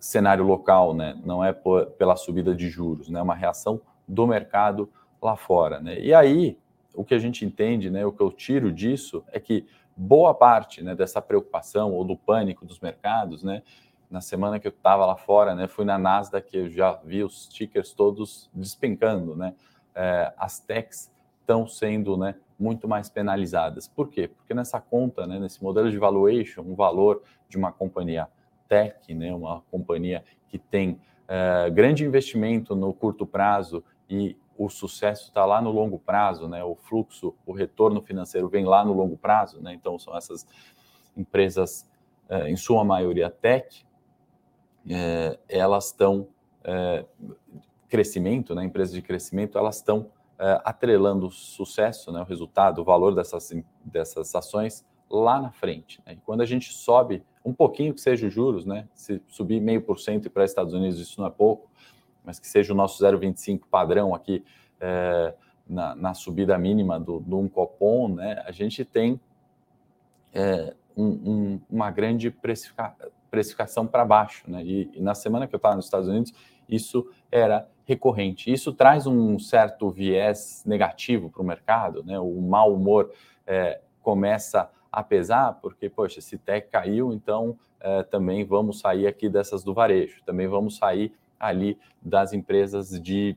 cenário 0.01 0.45
local, 0.45 0.95
né? 0.95 1.21
não 1.23 1.45
é 1.45 1.53
por, 1.53 1.87
pela 1.91 2.17
subida 2.17 2.55
de 2.55 2.71
juros, 2.71 3.11
né? 3.11 3.21
é 3.21 3.23
uma 3.23 3.35
reação 3.35 3.81
do 4.09 4.27
mercado 4.27 4.91
lá 5.21 5.37
fora. 5.37 5.79
Né? 5.79 6.01
E 6.01 6.15
aí, 6.15 6.57
o 6.95 7.05
que 7.05 7.15
a 7.15 7.19
gente 7.19 7.45
entende, 7.45 7.91
né, 7.91 8.05
o 8.05 8.11
que 8.11 8.23
eu 8.23 8.33
tiro 8.33 8.73
disso 8.73 9.23
é 9.29 9.39
que 9.39 9.67
boa 9.97 10.35
parte 10.35 10.83
né, 10.83 10.95
dessa 10.95 11.21
preocupação 11.21 11.93
ou 11.93 12.05
do 12.05 12.17
pânico 12.17 12.65
dos 12.65 12.81
mercados, 12.81 13.43
né, 13.43 13.63
na 14.11 14.21
semana 14.21 14.59
que 14.59 14.67
eu 14.67 14.71
estava 14.71 15.07
lá 15.07 15.17
fora, 15.17 15.55
né, 15.55 15.69
fui 15.69 15.85
na 15.85 15.99
Nasdaq 15.99 16.51
que 16.51 16.57
eu 16.57 16.69
já 16.69 17.01
vi 17.05 17.23
os 17.23 17.47
tickers 17.49 17.93
todos 17.93 18.51
despencando, 18.53 19.37
né, 19.37 19.55
é, 19.95 20.33
as 20.37 20.59
techs 20.61 21.11
estão 21.41 21.67
sendo, 21.67 22.17
né, 22.17 22.35
muito 22.59 22.87
mais 22.87 23.09
penalizadas. 23.09 23.89
Por 23.89 24.09
quê? 24.09 24.29
Porque 24.29 24.53
nessa 24.53 24.81
conta, 24.81 25.27
né, 25.27 25.39
nesse 25.39 25.63
modelo 25.63 25.91
de 25.91 25.99
valuation, 25.99 26.63
um 26.63 26.75
valor 26.75 27.23
de 27.49 27.57
uma 27.57 27.73
companhia 27.73 28.29
tech, 28.69 29.15
né, 29.15 29.35
uma 29.35 29.63
companhia 29.71 30.23
que 30.49 30.59
tem 30.59 31.01
uh, 31.27 31.73
grande 31.73 32.05
investimento 32.05 32.77
no 32.77 32.93
curto 32.93 33.27
prazo 33.27 33.83
e 34.09 34.37
o 34.61 34.69
sucesso 34.69 35.29
está 35.29 35.47
lá 35.47 35.63
no 35.63 35.71
longo 35.71 35.99
prazo, 35.99 36.47
né? 36.47 36.63
O 36.63 36.75
fluxo, 36.75 37.35
o 37.47 37.53
retorno 37.53 38.03
financeiro 38.03 38.47
vem 38.47 38.67
lá 38.67 38.85
no 38.85 38.93
longo 38.93 39.17
prazo, 39.17 39.59
né? 39.59 39.73
Então 39.73 39.99
são 39.99 40.15
essas 40.15 40.47
empresas, 41.17 41.91
é, 42.29 42.51
em 42.51 42.57
sua 42.57 42.85
maioria 42.85 43.31
tech, 43.31 43.87
é, 44.87 45.39
elas 45.49 45.87
estão 45.87 46.29
é, 46.63 47.07
crescimento, 47.89 48.55
né? 48.55 48.63
Empresas 48.63 48.93
de 48.93 49.01
crescimento, 49.01 49.57
elas 49.57 49.77
estão 49.77 50.11
atrelando 50.65 51.27
o 51.27 51.31
sucesso, 51.31 52.13
né? 52.13 52.21
O 52.21 52.25
resultado, 52.25 52.81
o 52.81 52.85
valor 52.85 53.15
dessas 53.15 53.53
dessas 53.83 54.35
ações 54.35 54.87
lá 55.11 55.41
na 55.41 55.53
frente. 55.53 56.03
Né? 56.07 56.15
E 56.15 56.17
quando 56.17 56.41
a 56.41 56.47
gente 56.47 56.73
sobe 56.73 57.23
um 57.45 57.53
pouquinho 57.53 57.93
que 57.93 58.01
seja 58.01 58.27
os 58.27 58.33
juros, 58.33 58.65
né? 58.65 58.89
Se 58.95 59.23
subir 59.29 59.61
meio 59.61 59.83
por 59.83 59.99
cento 59.99 60.31
para 60.31 60.45
Estados 60.45 60.75
Unidos, 60.75 60.99
isso 60.99 61.21
não 61.21 61.27
é 61.27 61.31
pouco 61.31 61.71
mas 62.25 62.39
que 62.39 62.47
seja 62.47 62.73
o 62.73 62.77
nosso 62.77 63.03
0,25 63.03 63.63
padrão 63.71 64.15
aqui 64.15 64.45
é, 64.81 65.35
na, 65.69 65.95
na, 65.95 66.15
subida 66.15 66.57
mínima 66.59 66.99
do, 66.99 67.21
do 67.21 67.39
um 67.39 67.49
copom, 67.49 68.09
né, 68.09 68.43
a 68.47 68.51
gente 68.51 68.85
tem 68.85 69.21
é, 70.33 70.75
um, 70.97 71.07
um, 71.07 71.61
uma 71.71 71.91
grande 71.91 72.31
precifica, 72.31 72.95
precificação 73.31 73.87
para 73.87 74.05
baixo. 74.05 74.51
Né, 74.51 74.63
e, 74.65 74.91
e, 74.95 75.01
na 75.01 75.15
semana 75.15 75.47
que 75.47 75.55
eu 75.55 75.59
estava 75.59 75.77
nos 75.77 75.85
Estados 75.85 76.09
Unidos, 76.09 76.33
isso 76.69 77.09
era 77.31 77.69
recorrente. 77.85 78.53
Isso 78.53 78.73
traz 78.73 79.07
um 79.07 79.39
certo 79.39 79.91
viés 79.91 80.65
negativo 80.67 81.31
para 81.31 81.43
o 81.43 81.45
mercado, 81.45 82.03
né, 82.05 82.19
o 82.19 82.41
mau 82.41 82.75
humor 82.75 83.13
é, 83.47 83.81
começa 84.03 84.71
a 84.91 85.03
pesar, 85.05 85.55
porque, 85.61 85.89
poxa, 85.89 86.21
se 86.21 86.37
tech 86.37 86.69
caiu, 86.69 87.13
então 87.13 87.57
é, 87.79 88.03
também 88.03 88.45
vamos 88.45 88.81
sair 88.81 89.07
aqui 89.07 89.29
dessas 89.29 89.63
do 89.63 89.73
varejo, 89.73 90.21
também 90.25 90.49
vamos 90.49 90.77
sair 90.77 91.13
ali 91.41 91.79
das 92.01 92.35
empresas 92.35 92.91
de, 93.01 93.37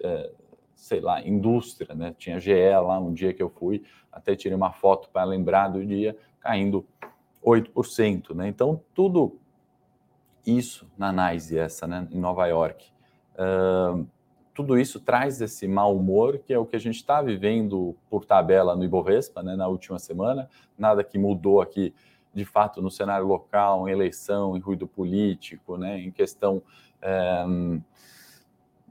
é, 0.00 0.30
sei 0.76 1.00
lá, 1.00 1.20
indústria, 1.20 1.94
né? 1.94 2.14
Tinha 2.16 2.38
GE 2.38 2.54
lá 2.54 2.98
um 2.98 3.12
dia 3.12 3.34
que 3.34 3.42
eu 3.42 3.50
fui, 3.50 3.82
até 4.10 4.34
tirei 4.36 4.56
uma 4.56 4.72
foto 4.72 5.10
para 5.10 5.24
lembrar 5.24 5.68
do 5.68 5.84
dia, 5.84 6.16
caindo 6.40 6.86
8%, 7.44 8.34
né? 8.34 8.48
Então, 8.48 8.80
tudo 8.94 9.38
isso 10.46 10.88
na 10.96 11.12
NYSE, 11.12 11.58
essa, 11.58 11.86
né, 11.86 12.06
em 12.10 12.18
Nova 12.18 12.46
York, 12.46 12.90
uh, 13.34 14.06
tudo 14.54 14.78
isso 14.78 15.00
traz 15.00 15.40
esse 15.40 15.66
mau 15.66 15.96
humor, 15.96 16.38
que 16.38 16.52
é 16.52 16.58
o 16.58 16.66
que 16.66 16.76
a 16.76 16.80
gente 16.80 16.96
está 16.96 17.22
vivendo 17.22 17.96
por 18.10 18.24
tabela 18.24 18.76
no 18.76 18.84
Ibovespa, 18.84 19.42
né, 19.42 19.56
na 19.56 19.66
última 19.66 19.98
semana, 19.98 20.48
nada 20.76 21.02
que 21.02 21.18
mudou 21.18 21.60
aqui, 21.60 21.94
de 22.34 22.44
fato, 22.44 22.80
no 22.82 22.90
cenário 22.90 23.26
local, 23.26 23.88
em 23.88 23.92
eleição, 23.92 24.56
em 24.56 24.60
ruído 24.60 24.86
político, 24.86 25.76
né, 25.76 26.00
em 26.00 26.10
questão 26.10 26.62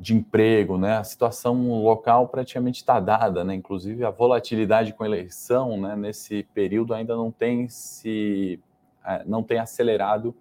de 0.01 0.15
emprego, 0.15 0.79
né? 0.79 0.97
A 0.97 1.03
situação 1.03 1.83
local 1.83 2.27
praticamente 2.27 2.77
está 2.77 2.99
dada, 2.99 3.43
né? 3.43 3.53
Inclusive 3.53 4.03
a 4.03 4.09
volatilidade 4.09 4.93
com 4.93 5.05
eleição, 5.05 5.79
né? 5.79 5.95
Nesse 5.95 6.43
período 6.55 6.93
ainda 6.93 7.15
não 7.15 7.31
tem 7.31 7.69
se 7.69 8.59
é, 9.05 9.23
não 9.25 9.43
tem 9.43 9.59
acelerado 9.59 10.35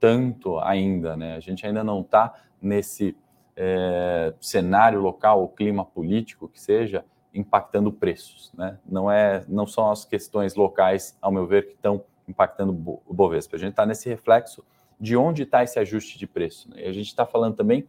tanto 0.00 0.58
ainda, 0.58 1.16
né? 1.16 1.36
A 1.36 1.40
gente 1.40 1.64
ainda 1.64 1.84
não 1.84 2.00
está 2.00 2.34
nesse 2.60 3.16
é, 3.56 4.34
cenário 4.40 5.00
local, 5.00 5.44
o 5.44 5.48
clima 5.48 5.84
político 5.84 6.48
que 6.48 6.60
seja 6.60 7.04
impactando 7.32 7.92
preços, 7.92 8.52
né? 8.52 8.78
Não 8.84 9.10
é, 9.10 9.44
não 9.48 9.66
são 9.66 9.90
as 9.90 10.04
questões 10.04 10.56
locais, 10.56 11.16
ao 11.22 11.30
meu 11.30 11.46
ver, 11.46 11.68
que 11.68 11.74
estão 11.74 12.02
impactando 12.28 12.72
o 13.06 13.14
Bovespa. 13.14 13.56
A 13.56 13.58
gente 13.58 13.70
está 13.70 13.86
nesse 13.86 14.08
reflexo 14.08 14.64
de 15.00 15.16
onde 15.16 15.42
está 15.42 15.62
esse 15.62 15.78
ajuste 15.78 16.18
de 16.18 16.26
preço. 16.26 16.70
Né? 16.70 16.82
A 16.82 16.92
gente 16.92 17.06
está 17.06 17.26
falando 17.26 17.56
também 17.56 17.86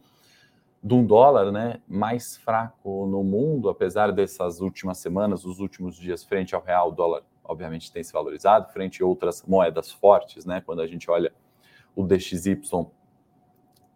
de 0.82 0.94
um 0.94 1.04
dólar 1.04 1.50
né, 1.50 1.80
mais 1.88 2.36
fraco 2.36 3.06
no 3.06 3.24
mundo, 3.24 3.68
apesar 3.68 4.12
dessas 4.12 4.60
últimas 4.60 4.98
semanas, 4.98 5.44
os 5.44 5.58
últimos 5.58 5.96
dias, 5.96 6.22
frente 6.22 6.54
ao 6.54 6.62
real, 6.62 6.88
o 6.88 6.92
dólar 6.92 7.22
obviamente 7.48 7.92
tem 7.92 8.02
se 8.02 8.12
valorizado, 8.12 8.72
frente 8.72 9.02
a 9.02 9.06
outras 9.06 9.42
moedas 9.46 9.90
fortes, 9.90 10.44
né? 10.44 10.60
Quando 10.64 10.82
a 10.82 10.86
gente 10.86 11.10
olha 11.10 11.32
o 11.94 12.04
DXY 12.04 12.60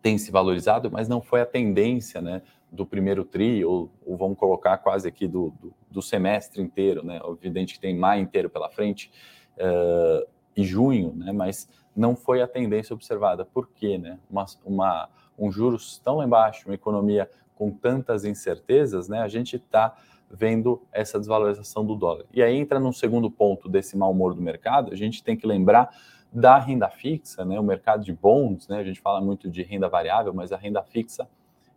tem 0.02 0.16
se 0.16 0.30
valorizado, 0.30 0.90
mas 0.90 1.08
não 1.08 1.20
foi 1.20 1.42
a 1.42 1.46
tendência, 1.46 2.22
né? 2.22 2.42
Do 2.72 2.86
primeiro 2.86 3.24
tri, 3.24 3.64
ou, 3.64 3.90
ou 4.06 4.16
vamos 4.16 4.38
colocar 4.38 4.78
quase 4.78 5.06
aqui 5.06 5.26
do, 5.26 5.50
do, 5.60 5.74
do, 5.90 6.00
semestre 6.00 6.62
inteiro, 6.62 7.04
né? 7.04 7.20
Evidente 7.38 7.74
que 7.74 7.80
tem 7.80 7.94
maio 7.94 8.22
inteiro 8.22 8.48
pela 8.48 8.70
frente 8.70 9.10
uh, 9.58 10.26
e 10.60 10.64
junho, 10.64 11.14
né? 11.16 11.32
Mas 11.32 11.68
não 11.96 12.14
foi 12.14 12.42
a 12.42 12.46
tendência 12.46 12.94
observada. 12.94 13.44
Por 13.44 13.68
quê? 13.68 13.98
Né? 13.98 14.18
Uma, 14.30 14.44
uma, 14.64 15.08
um 15.38 15.50
juros 15.50 15.98
tão 15.98 16.22
embaixo, 16.22 16.68
uma 16.68 16.74
economia 16.74 17.28
com 17.54 17.70
tantas 17.70 18.24
incertezas, 18.24 19.08
né? 19.08 19.20
a 19.20 19.28
gente 19.28 19.56
está 19.56 19.96
vendo 20.30 20.82
essa 20.92 21.18
desvalorização 21.18 21.84
do 21.84 21.96
dólar. 21.96 22.24
E 22.32 22.42
aí 22.42 22.56
entra 22.56 22.78
num 22.78 22.92
segundo 22.92 23.30
ponto 23.30 23.68
desse 23.68 23.96
mau 23.96 24.12
humor 24.12 24.34
do 24.34 24.40
mercado, 24.40 24.92
a 24.92 24.96
gente 24.96 25.24
tem 25.24 25.36
que 25.36 25.46
lembrar 25.46 25.90
da 26.32 26.58
renda 26.58 26.88
fixa, 26.88 27.44
né? 27.44 27.58
o 27.58 27.64
mercado 27.64 28.04
de 28.04 28.12
bonds, 28.12 28.68
né? 28.68 28.78
a 28.78 28.84
gente 28.84 29.00
fala 29.00 29.20
muito 29.20 29.50
de 29.50 29.62
renda 29.62 29.88
variável, 29.88 30.32
mas 30.32 30.52
a 30.52 30.56
renda 30.56 30.82
fixa 30.82 31.28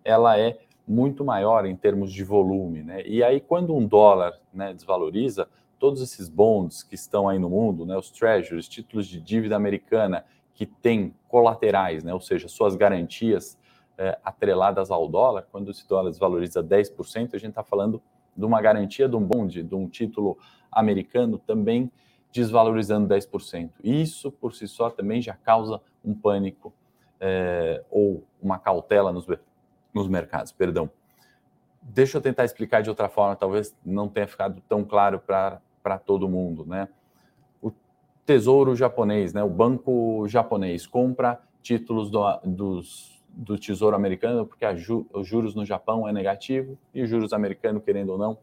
ela 0.05 0.37
é 0.37 0.59
muito 0.87 1.23
maior 1.25 1.65
em 1.65 1.75
termos 1.75 2.13
de 2.13 2.23
volume. 2.23 2.83
Né? 2.83 3.01
E 3.05 3.23
aí, 3.23 3.39
quando 3.39 3.75
um 3.75 3.87
dólar 3.87 4.33
né, 4.53 4.73
desvaloriza, 4.73 5.47
todos 5.83 6.01
esses 6.01 6.29
bonds 6.29 6.81
que 6.81 6.95
estão 6.95 7.27
aí 7.27 7.37
no 7.37 7.49
mundo, 7.49 7.85
né, 7.85 7.97
os 7.97 8.09
treasuries, 8.09 8.69
títulos 8.69 9.05
de 9.05 9.19
dívida 9.19 9.57
americana 9.57 10.23
que 10.53 10.65
têm 10.65 11.13
colaterais, 11.27 12.05
né, 12.05 12.13
ou 12.13 12.21
seja, 12.21 12.47
suas 12.47 12.73
garantias 12.73 13.59
é, 13.97 14.17
atreladas 14.23 14.89
ao 14.89 15.09
dólar, 15.09 15.45
quando 15.51 15.71
esse 15.71 15.85
dólar 15.85 16.09
desvaloriza 16.09 16.63
10%, 16.63 17.33
a 17.33 17.37
gente 17.37 17.49
está 17.49 17.65
falando 17.65 18.01
de 18.33 18.45
uma 18.45 18.61
garantia 18.61 19.09
de 19.09 19.17
um 19.17 19.21
bond, 19.21 19.61
de 19.61 19.75
um 19.75 19.89
título 19.89 20.37
americano 20.71 21.37
também 21.37 21.91
desvalorizando 22.31 23.13
10%. 23.13 23.71
Isso, 23.83 24.31
por 24.31 24.53
si 24.53 24.69
só, 24.69 24.89
também 24.89 25.21
já 25.21 25.33
causa 25.33 25.81
um 26.01 26.15
pânico 26.15 26.73
é, 27.19 27.83
ou 27.91 28.23
uma 28.41 28.57
cautela 28.57 29.11
nos, 29.11 29.27
nos 29.93 30.07
mercados, 30.07 30.53
perdão. 30.53 30.89
Deixa 31.81 32.17
eu 32.17 32.21
tentar 32.21 32.45
explicar 32.45 32.81
de 32.81 32.89
outra 32.89 33.09
forma, 33.09 33.35
talvez 33.35 33.75
não 33.85 34.07
tenha 34.07 34.25
ficado 34.25 34.63
tão 34.69 34.85
claro 34.85 35.19
para 35.19 35.61
para 35.83 35.99
todo 35.99 36.29
mundo, 36.29 36.65
né? 36.65 36.87
O 37.61 37.71
Tesouro 38.25 38.75
japonês, 38.75 39.33
né? 39.33 39.43
O 39.43 39.49
banco 39.49 40.25
japonês 40.27 40.87
compra 40.87 41.39
títulos 41.61 42.09
do, 42.09 42.23
dos, 42.45 43.21
do 43.27 43.57
Tesouro 43.59 43.95
americano 43.95 44.45
porque 44.45 44.75
ju, 44.75 45.05
os 45.13 45.27
juros 45.27 45.53
no 45.53 45.65
Japão 45.65 46.07
é 46.07 46.13
negativo 46.13 46.77
e 46.93 47.03
os 47.03 47.09
juros 47.09 47.33
americanos, 47.33 47.83
querendo 47.83 48.13
ou 48.13 48.17
não, 48.17 48.37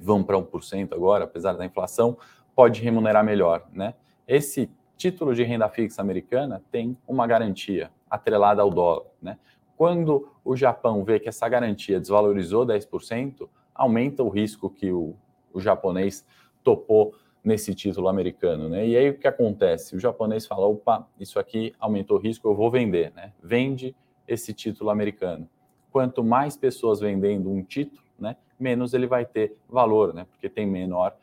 vão 0.00 0.22
para 0.22 0.36
1% 0.36 0.92
agora, 0.92 1.24
apesar 1.24 1.54
da 1.54 1.64
inflação, 1.64 2.16
pode 2.54 2.82
remunerar 2.82 3.24
melhor, 3.24 3.66
né? 3.72 3.94
Esse 4.28 4.70
título 4.96 5.34
de 5.34 5.42
renda 5.42 5.68
fixa 5.68 6.00
americana 6.00 6.62
tem 6.70 6.96
uma 7.08 7.26
garantia 7.26 7.90
atrelada 8.08 8.62
ao 8.62 8.70
dólar, 8.70 9.06
né? 9.20 9.38
Quando 9.76 10.28
o 10.44 10.56
Japão 10.56 11.02
vê 11.02 11.18
que 11.18 11.28
essa 11.28 11.48
garantia 11.48 11.98
desvalorizou 11.98 12.64
10%, 12.64 13.48
aumenta 13.74 14.22
o 14.22 14.28
risco 14.28 14.70
que 14.70 14.92
o, 14.92 15.16
o 15.52 15.60
japonês 15.60 16.24
topou 16.62 17.14
nesse 17.44 17.74
título 17.74 18.08
americano, 18.08 18.68
né? 18.68 18.86
E 18.86 18.96
aí 18.96 19.10
o 19.10 19.18
que 19.18 19.26
acontece? 19.26 19.96
O 19.96 20.00
japonês 20.00 20.46
fala, 20.46 20.66
opa, 20.66 21.08
isso 21.18 21.38
aqui 21.38 21.74
aumentou 21.78 22.16
o 22.16 22.20
risco, 22.20 22.48
eu 22.48 22.54
vou 22.54 22.70
vender, 22.70 23.12
né? 23.14 23.32
Vende 23.42 23.96
esse 24.28 24.52
título 24.54 24.90
americano. 24.90 25.48
Quanto 25.90 26.22
mais 26.22 26.56
pessoas 26.56 27.00
vendendo 27.00 27.50
um 27.50 27.62
título, 27.62 28.02
né, 28.18 28.36
menos 28.58 28.94
ele 28.94 29.06
vai 29.06 29.24
ter 29.26 29.56
valor, 29.68 30.14
né? 30.14 30.24
Porque 30.30 30.48
tem 30.48 30.66
menor 30.66 31.16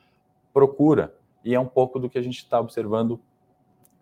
procura. 0.53 1.15
E 1.43 1.55
é 1.55 1.59
um 1.59 1.65
pouco 1.65 1.99
do 1.99 2.09
que 2.09 2.17
a 2.17 2.21
gente 2.21 2.39
está 2.39 2.59
observando 2.59 3.19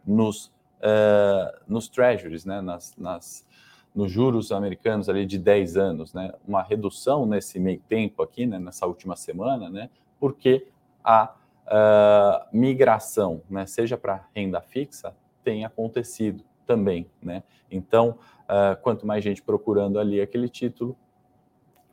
nos, 0.05 0.47
uh, 0.77 1.55
nos 1.67 1.87
treasuries, 1.87 2.45
né? 2.45 2.61
Nas, 2.61 2.95
nas, 2.97 3.47
nos 3.93 4.11
juros 4.11 4.51
americanos 4.51 5.07
ali 5.07 5.25
de 5.25 5.37
10 5.37 5.77
anos, 5.77 6.13
né? 6.13 6.33
Uma 6.47 6.63
redução 6.63 7.25
nesse 7.25 7.59
meio 7.59 7.79
tempo 7.87 8.23
aqui, 8.23 8.47
né? 8.47 8.57
Nessa 8.57 8.87
última 8.87 9.15
semana, 9.15 9.69
né? 9.69 9.89
Porque 10.19 10.67
a 11.07 11.33
uh, 11.67 12.45
migração, 12.51 13.41
né, 13.49 13.65
seja 13.65 13.97
para 13.97 14.27
renda 14.35 14.59
fixa, 14.59 15.15
tem 15.41 15.63
acontecido 15.63 16.43
também. 16.65 17.09
Né? 17.23 17.43
Então, 17.71 18.19
uh, 18.43 18.75
quanto 18.81 19.07
mais 19.07 19.23
gente 19.23 19.41
procurando 19.41 19.99
ali 19.99 20.19
aquele 20.19 20.49
título, 20.49 20.97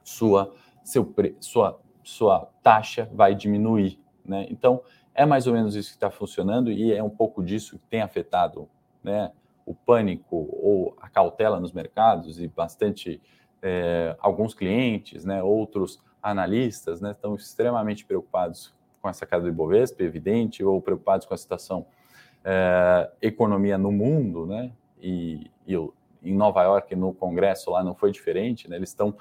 sua, 0.03 0.53
seu, 0.83 1.15
sua, 1.39 1.81
sua 2.03 2.51
taxa 2.61 3.09
vai 3.13 3.37
diminuir. 3.37 4.01
Né? 4.25 4.49
Então, 4.51 4.83
é 5.15 5.25
mais 5.25 5.47
ou 5.47 5.53
menos 5.53 5.77
isso 5.77 5.91
que 5.91 5.97
está 5.97 6.11
funcionando 6.11 6.73
e 6.73 6.93
é 6.93 7.01
um 7.01 7.09
pouco 7.09 7.41
disso 7.41 7.79
que 7.79 7.87
tem 7.87 8.03
afetado 8.03 8.69
né, 9.01 9.31
o 9.65 9.73
pânico 9.73 10.49
ou 10.61 10.97
a 11.01 11.09
cautela 11.09 11.61
nos 11.61 11.73
mercados 11.73 12.41
e 12.41 12.49
bastante 12.49 13.23
é, 13.63 14.17
alguns 14.19 14.55
clientes, 14.55 15.25
né, 15.25 15.41
outros 15.41 16.03
analistas, 16.21 17.01
né, 17.01 17.13
estão 17.13 17.37
extremamente 17.37 18.05
preocupados 18.05 18.75
com 19.05 19.11
essa 19.11 19.27
queda 19.27 19.43
do 19.43 19.49
Ibovespa, 19.51 20.03
evidente, 20.03 20.65
ou 20.65 20.81
preocupados 20.81 21.27
com 21.27 21.35
a 21.35 21.37
situação 21.37 21.85
é, 22.43 23.11
economia 23.21 23.77
no 23.77 23.93
mundo, 23.93 24.47
né? 24.47 24.73
E, 24.99 25.51
e 25.67 25.75
em 26.23 26.35
Nova 26.35 26.63
York, 26.63 26.97
no 26.97 27.13
Congresso 27.13 27.71
lá, 27.71 27.85
não 27.85 27.95
foi 27.95 28.11
diferente, 28.11 28.67
né? 28.67 28.77
Eles 28.77 28.89
estão 28.89 29.15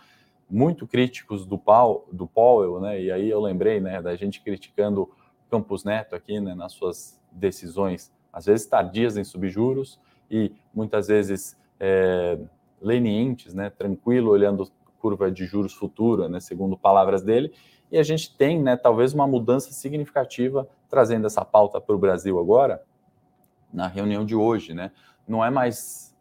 muito 0.49 0.87
críticos 0.87 1.45
do, 1.45 1.57
Paul, 1.57 2.07
do 2.13 2.25
Powell, 2.25 2.79
né? 2.79 3.01
E 3.01 3.11
aí 3.11 3.29
eu 3.29 3.41
lembrei, 3.41 3.81
né, 3.81 4.01
da 4.01 4.15
gente 4.15 4.39
criticando 4.39 5.11
Campos 5.51 5.83
Neto 5.83 6.15
aqui, 6.15 6.39
né, 6.39 6.55
nas 6.55 6.71
suas 6.71 7.21
decisões, 7.29 8.09
às 8.31 8.45
vezes 8.45 8.65
tardias 8.65 9.17
em 9.17 9.23
subjuros 9.25 9.99
e 10.31 10.53
muitas 10.73 11.07
vezes 11.07 11.57
é, 11.77 12.39
lenientes, 12.81 13.53
né, 13.53 13.69
tranquilo, 13.69 14.31
olhando 14.31 14.71
curva 15.03 15.29
de 15.29 15.45
juros 15.45 15.73
futura, 15.73 16.29
né, 16.29 16.39
segundo 16.39 16.77
palavras 16.77 17.21
dele, 17.21 17.51
e 17.91 17.97
a 17.99 18.03
gente 18.03 18.33
tem, 18.37 18.63
né, 18.63 18.77
talvez 18.77 19.13
uma 19.13 19.27
mudança 19.27 19.73
significativa 19.73 20.65
trazendo 20.89 21.27
essa 21.27 21.43
pauta 21.43 21.81
para 21.81 21.93
o 21.93 21.99
Brasil 21.99 22.39
agora, 22.39 22.81
na 23.73 23.87
reunião 23.87 24.25
de 24.25 24.33
hoje, 24.35 24.73
né? 24.73 24.91
Não 25.27 25.43
é 25.43 25.49
mais 25.49 26.15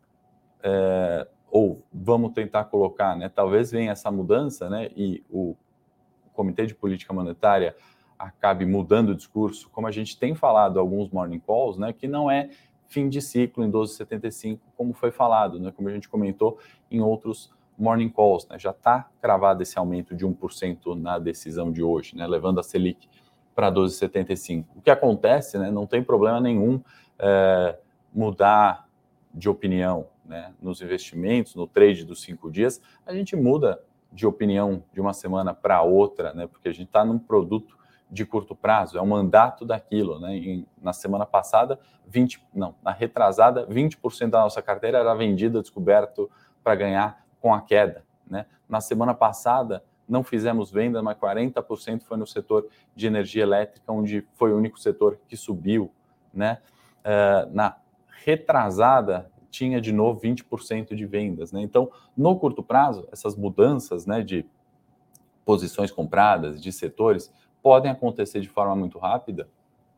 é, 0.62 1.28
ou 1.50 1.82
vamos 1.92 2.32
tentar 2.32 2.64
colocar, 2.64 3.14
né? 3.14 3.28
Talvez 3.28 3.70
venha 3.70 3.92
essa 3.92 4.10
mudança, 4.10 4.70
né? 4.70 4.88
E 4.96 5.22
o 5.30 5.54
Comitê 6.32 6.66
de 6.66 6.74
Política 6.74 7.12
Monetária 7.12 7.76
acabe 8.18 8.64
mudando 8.64 9.10
o 9.10 9.14
discurso, 9.14 9.68
como 9.70 9.86
a 9.86 9.90
gente 9.90 10.18
tem 10.18 10.34
falado 10.34 10.80
alguns 10.80 11.10
morning 11.10 11.40
calls, 11.40 11.76
né? 11.76 11.92
Que 11.92 12.08
não 12.08 12.30
é 12.30 12.48
fim 12.88 13.08
de 13.08 13.20
ciclo 13.20 13.62
em 13.64 13.70
12,75, 13.70 14.58
como 14.76 14.94
foi 14.94 15.10
falado, 15.10 15.60
né? 15.60 15.70
Como 15.70 15.88
a 15.88 15.92
gente 15.92 16.08
comentou 16.08 16.58
em 16.90 17.00
outros 17.00 17.52
morning 17.82 18.08
calls, 18.08 18.46
né? 18.48 18.58
Já 18.58 18.70
está 18.70 19.08
cravado 19.20 19.62
esse 19.62 19.78
aumento 19.78 20.14
de 20.14 20.26
1% 20.26 20.94
na 20.94 21.18
decisão 21.18 21.72
de 21.72 21.82
hoje, 21.82 22.16
né? 22.16 22.26
Levando 22.26 22.60
a 22.60 22.62
Selic 22.62 23.08
para 23.54 23.70
12,75. 23.70 24.64
O 24.76 24.80
que 24.80 24.90
acontece, 24.90 25.58
né? 25.58 25.70
Não 25.70 25.86
tem 25.86 26.02
problema 26.02 26.40
nenhum 26.40 26.80
é, 27.18 27.76
mudar 28.12 28.86
de 29.34 29.48
opinião, 29.48 30.06
né, 30.24 30.52
nos 30.60 30.82
investimentos, 30.82 31.54
no 31.54 31.66
trade 31.66 32.04
dos 32.04 32.22
cinco 32.22 32.50
dias, 32.50 32.80
a 33.06 33.14
gente 33.14 33.34
muda 33.34 33.80
de 34.12 34.26
opinião 34.26 34.82
de 34.92 35.00
uma 35.00 35.12
semana 35.12 35.54
para 35.54 35.80
outra, 35.82 36.34
né, 36.34 36.46
porque 36.46 36.68
a 36.68 36.72
gente 36.72 36.88
está 36.88 37.04
num 37.04 37.18
produto 37.18 37.76
de 38.10 38.26
curto 38.26 38.54
prazo, 38.54 38.98
é 38.98 39.02
um 39.02 39.06
mandato 39.06 39.64
daquilo. 39.64 40.20
Né? 40.20 40.36
Em, 40.36 40.66
na 40.82 40.92
semana 40.92 41.24
passada, 41.24 41.80
20, 42.06 42.44
não, 42.54 42.74
na 42.82 42.92
retrasada, 42.92 43.66
20% 43.66 44.28
da 44.28 44.40
nossa 44.40 44.60
carteira 44.60 44.98
era 44.98 45.14
vendida, 45.14 45.62
descoberto 45.62 46.30
para 46.62 46.74
ganhar 46.74 47.21
com 47.42 47.52
a 47.52 47.60
queda. 47.60 48.04
Né? 48.30 48.46
Na 48.68 48.80
semana 48.80 49.12
passada, 49.12 49.84
não 50.08 50.22
fizemos 50.22 50.70
venda, 50.70 51.02
mas 51.02 51.18
40% 51.18 52.02
foi 52.02 52.16
no 52.16 52.26
setor 52.26 52.68
de 52.94 53.06
energia 53.06 53.42
elétrica, 53.42 53.92
onde 53.92 54.26
foi 54.34 54.52
o 54.52 54.56
único 54.56 54.78
setor 54.78 55.18
que 55.28 55.36
subiu. 55.36 55.92
Né? 56.32 56.58
Uh, 57.00 57.52
na 57.52 57.76
retrasada, 58.24 59.30
tinha 59.50 59.80
de 59.80 59.92
novo 59.92 60.20
20% 60.20 60.94
de 60.94 61.04
vendas. 61.04 61.52
Né? 61.52 61.60
Então, 61.60 61.90
no 62.16 62.38
curto 62.38 62.62
prazo, 62.62 63.06
essas 63.12 63.36
mudanças 63.36 64.06
né, 64.06 64.22
de 64.22 64.46
posições 65.44 65.90
compradas, 65.90 66.62
de 66.62 66.72
setores, 66.72 67.32
podem 67.62 67.90
acontecer 67.90 68.40
de 68.40 68.48
forma 68.48 68.74
muito 68.74 68.98
rápida. 68.98 69.48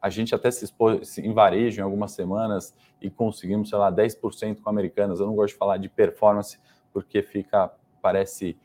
A 0.01 0.11
gente 0.11 0.35
até 0.35 0.51
se 0.51 0.65
expôs 0.65 1.17
em 1.19 1.33
varejo 1.33 1.81
em 1.81 1.85
algumas 1.85 2.13
semanas 2.13 2.75
e 3.01 3.09
conseguimos, 3.09 3.71
sei 3.71 3.79
lá, 3.79 3.91
10% 3.91 4.61
com 4.61 4.69
americanas. 4.69 5.21
Eu 5.21 5.27
não 5.27 5.35
gosto 5.35 5.55
de 5.55 5.59
falar 5.59 5.79
de 5.79 5.89
performance 5.89 6.59
porque 6.95 7.21
fica, 7.21 7.71
parece 8.01 8.57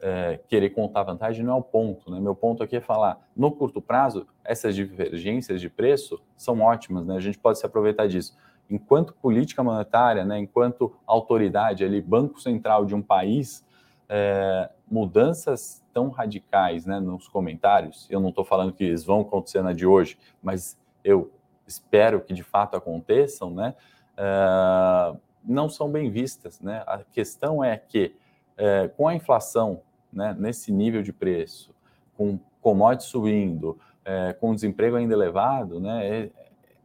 é, 0.00 0.40
querer 0.48 0.70
contar 0.70 1.04
vantagem, 1.04 1.44
não 1.44 1.52
é 1.52 1.56
o 1.56 1.62
ponto. 1.62 2.10
Né? 2.10 2.18
Meu 2.18 2.34
ponto 2.34 2.64
aqui 2.64 2.76
é 2.76 2.80
falar, 2.80 3.20
no 3.36 3.52
curto 3.52 3.80
prazo, 3.80 4.26
essas 4.42 4.74
divergências 4.74 5.60
de 5.60 5.70
preço 5.70 6.20
são 6.36 6.60
ótimas, 6.60 7.06
né? 7.06 7.16
a 7.16 7.20
gente 7.20 7.38
pode 7.38 7.60
se 7.60 7.66
aproveitar 7.66 8.08
disso 8.08 8.36
enquanto 8.68 9.14
política 9.14 9.62
monetária, 9.62 10.24
né, 10.24 10.38
enquanto 10.38 10.94
autoridade 11.06 11.84
ali, 11.84 12.00
banco 12.00 12.40
central 12.40 12.84
de 12.84 12.94
um 12.94 13.02
país, 13.02 13.64
é, 14.08 14.70
mudanças 14.90 15.84
tão 15.92 16.08
radicais 16.08 16.86
né, 16.86 17.00
nos 17.00 17.28
comentários, 17.28 18.06
eu 18.10 18.20
não 18.20 18.30
estou 18.30 18.44
falando 18.44 18.72
que 18.72 18.84
eles 18.84 19.04
vão 19.04 19.20
acontecer 19.20 19.62
na 19.62 19.72
de 19.72 19.86
hoje, 19.86 20.18
mas 20.42 20.78
eu 21.02 21.30
espero 21.66 22.20
que 22.20 22.34
de 22.34 22.42
fato 22.42 22.76
aconteçam, 22.76 23.50
né, 23.50 23.74
é, 24.16 25.16
não 25.44 25.68
são 25.68 25.90
bem 25.90 26.10
vistas. 26.10 26.60
Né? 26.60 26.82
A 26.86 26.98
questão 26.98 27.62
é 27.62 27.76
que, 27.76 28.14
é, 28.56 28.88
com 28.88 29.08
a 29.08 29.14
inflação 29.14 29.80
né, 30.12 30.34
nesse 30.38 30.72
nível 30.72 31.02
de 31.02 31.12
preço, 31.12 31.74
com 32.16 32.38
commodities 32.60 33.10
subindo, 33.10 33.78
é, 34.04 34.32
com 34.32 34.54
desemprego 34.54 34.96
ainda 34.96 35.14
elevado, 35.14 35.80
né, 35.80 36.06
é, 36.06 36.30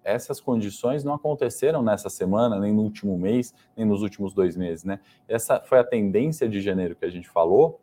essas 0.03 0.39
condições 0.39 1.03
não 1.03 1.13
aconteceram 1.13 1.81
nessa 1.81 2.09
semana, 2.09 2.59
nem 2.59 2.73
no 2.73 2.81
último 2.81 3.17
mês, 3.17 3.53
nem 3.75 3.85
nos 3.85 4.01
últimos 4.01 4.33
dois 4.33 4.55
meses, 4.55 4.83
né? 4.83 4.99
Essa 5.27 5.59
foi 5.59 5.77
a 5.77 5.83
tendência 5.83 6.47
de 6.47 6.61
janeiro 6.61 6.95
que 6.95 7.05
a 7.05 7.09
gente 7.09 7.29
falou, 7.29 7.79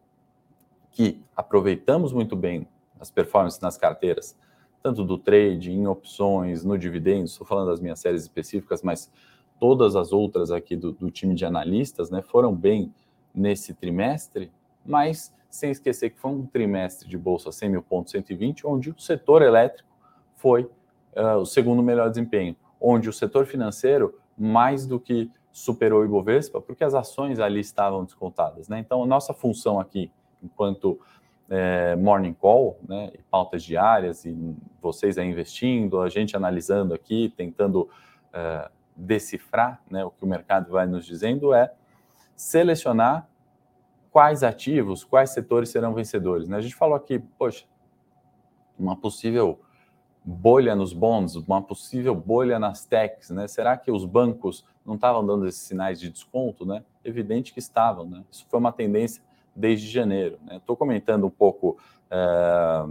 que 0.91 1.23
aproveitamos 1.37 2.13
muito 2.13 2.35
bem 2.35 2.67
as 2.99 3.11
performances 3.11 3.61
nas 3.61 3.77
carteiras, 3.77 4.37
tanto 4.83 5.05
do 5.05 5.19
trade, 5.19 5.73
em 5.73 5.87
opções, 5.87 6.65
no 6.65 6.79
dividendos, 6.79 7.33
estou 7.33 7.47
falando 7.47 7.69
das 7.69 7.81
minhas 7.81 8.01
séries 8.01 8.23
específicas, 8.23 8.83
mas 8.83 9.11
todas 9.59 9.97
as 9.97 10.13
outras 10.13 10.51
aqui 10.51 10.77
do, 10.77 10.93
do 10.93 11.11
time 11.11 11.35
de 11.35 11.45
analistas, 11.45 12.11
né, 12.11 12.23
foram 12.23 12.55
bem 12.55 12.93
nesse 13.35 13.75
trimestre, 13.75 14.51
mas 14.85 15.35
sem 15.51 15.71
esquecer 15.71 16.11
que 16.11 16.19
foi 16.19 16.31
um 16.31 16.47
trimestre 16.47 17.09
de 17.09 17.17
bolsa 17.17 17.51
100 17.51 17.69
mil 17.69 17.83
pontos, 17.83 18.13
120, 18.13 18.67
onde 18.67 18.91
o 18.91 18.99
setor 18.99 19.43
elétrico 19.43 19.89
foi 20.37 20.65
uh, 21.15 21.39
o 21.41 21.47
segundo 21.47 21.83
melhor 21.83 22.09
desempenho, 22.09 22.57
onde 22.81 23.09
o 23.09 23.13
setor 23.13 23.47
financeiro 23.47 24.19
mais 24.37 24.87
do 24.87 25.01
que 25.01 25.31
superou 25.51 26.03
o 26.03 26.05
Ibovespa, 26.05 26.61
porque 26.61 26.85
as 26.85 26.95
ações 26.95 27.41
ali 27.41 27.61
estavam 27.61 28.05
descontadas. 28.05 28.69
Né? 28.69 28.79
Então, 28.79 29.07
nossa 29.07 29.33
função 29.33 29.81
aqui, 29.81 30.11
enquanto 30.43 31.01
é, 31.49 31.97
morning 31.97 32.35
call, 32.35 32.79
né, 32.87 33.11
e 33.15 33.23
pautas 33.31 33.63
diárias, 33.63 34.25
e 34.27 34.37
vocês 34.83 35.17
aí 35.17 35.27
investindo, 35.29 36.01
a 36.01 36.09
gente 36.09 36.37
analisando 36.37 36.93
aqui, 36.93 37.33
tentando 37.37 37.89
é, 38.33 38.71
decifrar 38.97 39.83
né, 39.91 40.05
o 40.05 40.11
que 40.11 40.25
o 40.25 40.27
mercado 40.27 40.73
vai 40.73 40.87
nos 40.87 41.05
dizendo, 41.05 41.53
é 41.53 41.73
selecionar 42.35 43.29
quais 44.11 44.43
ativos, 44.43 45.05
quais 45.05 45.31
setores 45.31 45.69
serão 45.69 45.93
vencedores. 45.93 46.49
Né? 46.49 46.57
A 46.57 46.61
gente 46.61 46.75
falou 46.75 46.97
aqui, 46.97 47.19
poxa, 47.19 47.67
uma 48.79 48.97
possível 48.97 49.61
bolha 50.25 50.75
nos 50.75 50.93
bonds, 50.93 51.37
uma 51.37 51.63
possível 51.63 52.15
bolha 52.15 52.59
nas 52.59 52.85
techs, 52.85 53.31
né? 53.31 53.47
Será 53.47 53.77
que 53.77 53.93
os 53.93 54.05
bancos 54.05 54.65
não 54.85 54.97
estavam 54.97 55.25
dando 55.25 55.47
esses 55.47 55.63
sinais 55.63 56.01
de 56.01 56.11
desconto, 56.11 56.67
né? 56.67 56.83
Evidente 57.05 57.53
que 57.53 57.61
estavam, 57.61 58.05
né? 58.09 58.25
Isso 58.31 58.45
foi 58.49 58.59
uma 58.59 58.73
tendência 58.73 59.23
desde 59.55 59.87
janeiro. 59.87 60.39
Estou 60.51 60.75
né? 60.75 60.79
comentando 60.79 61.27
um 61.27 61.31
pouco 61.31 61.79
é, 62.11 62.87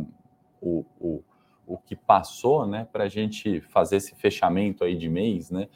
o, 0.61 0.85
o, 0.99 1.23
o 1.67 1.78
que 1.78 1.95
passou, 1.95 2.65
né? 2.65 2.88
Para 2.91 3.06
a 3.06 3.08
gente 3.08 3.62
fazer 3.62 3.97
esse 3.97 4.15
fechamento 4.15 4.84
aí 4.84 4.95
de 4.95 5.10
mês, 5.10 5.49
né? 5.51 5.67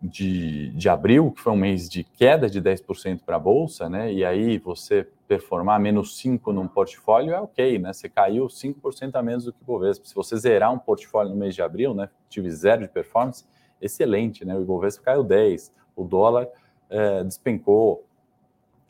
De, 0.00 0.68
de 0.70 0.88
abril, 0.88 1.30
que 1.30 1.40
foi 1.40 1.52
um 1.52 1.56
mês 1.56 1.88
de 1.88 2.04
queda 2.04 2.48
de 2.48 2.60
10% 2.60 3.20
para 3.24 3.36
a 3.36 3.38
Bolsa, 3.38 3.88
né? 3.88 4.12
E 4.12 4.24
aí 4.24 4.58
você 4.58 5.08
performar 5.26 5.80
menos 5.80 6.18
5 6.18 6.52
num 6.52 6.68
portfólio 6.68 7.32
é 7.32 7.40
ok, 7.40 7.78
né? 7.78 7.92
Você 7.92 8.08
caiu 8.08 8.46
5% 8.46 9.14
a 9.14 9.22
menos 9.22 9.44
do 9.44 9.52
que 9.52 9.62
o 9.62 9.64
Bovespa. 9.64 10.06
Se 10.06 10.14
você 10.14 10.36
zerar 10.36 10.72
um 10.72 10.78
portfólio 10.78 11.30
no 11.30 11.36
mês 11.36 11.54
de 11.54 11.62
abril, 11.62 11.94
né? 11.94 12.10
Tive 12.28 12.50
zero 12.50 12.82
de 12.82 12.88
performance, 12.88 13.44
excelente, 13.80 14.44
né? 14.44 14.56
O 14.56 14.62
Ibovespa 14.62 15.04
caiu 15.04 15.24
10, 15.24 15.72
o 15.96 16.04
dólar 16.04 16.48
é, 16.90 17.24
despencou, 17.24 18.04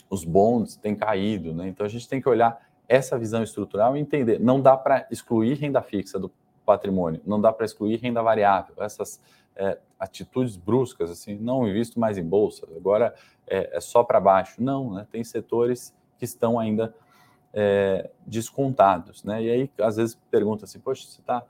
os 0.08 0.24
bonds 0.24 0.76
têm 0.76 0.94
caído, 0.94 1.54
né? 1.54 1.68
Então 1.68 1.84
a 1.84 1.88
gente 1.88 2.08
tem 2.08 2.20
que 2.20 2.28
olhar 2.28 2.63
essa 2.88 3.18
visão 3.18 3.42
estrutural 3.42 3.96
e 3.96 4.00
entender. 4.00 4.38
Não 4.40 4.60
dá 4.60 4.76
para 4.76 5.06
excluir 5.10 5.54
renda 5.54 5.82
fixa 5.82 6.18
do 6.18 6.30
patrimônio, 6.64 7.20
não 7.26 7.40
dá 7.40 7.52
para 7.52 7.64
excluir 7.64 7.96
renda 7.96 8.22
variável. 8.22 8.74
Essas 8.78 9.20
é, 9.56 9.78
atitudes 9.98 10.56
bruscas, 10.56 11.10
assim, 11.10 11.36
não 11.36 11.66
invisto 11.66 11.98
mais 11.98 12.18
em 12.18 12.24
bolsa, 12.24 12.66
agora 12.76 13.14
é, 13.46 13.76
é 13.76 13.80
só 13.80 14.02
para 14.02 14.20
baixo. 14.20 14.62
Não, 14.62 14.94
né? 14.94 15.06
Tem 15.10 15.22
setores 15.24 15.94
que 16.18 16.24
estão 16.24 16.58
ainda 16.58 16.94
é, 17.54 18.10
descontados. 18.26 19.22
Né? 19.24 19.44
E 19.44 19.50
aí, 19.50 19.70
às 19.80 19.96
vezes, 19.96 20.18
pergunta 20.30 20.64
assim, 20.64 20.80
poxa, 20.80 21.06
você 21.06 21.20
está 21.20 21.42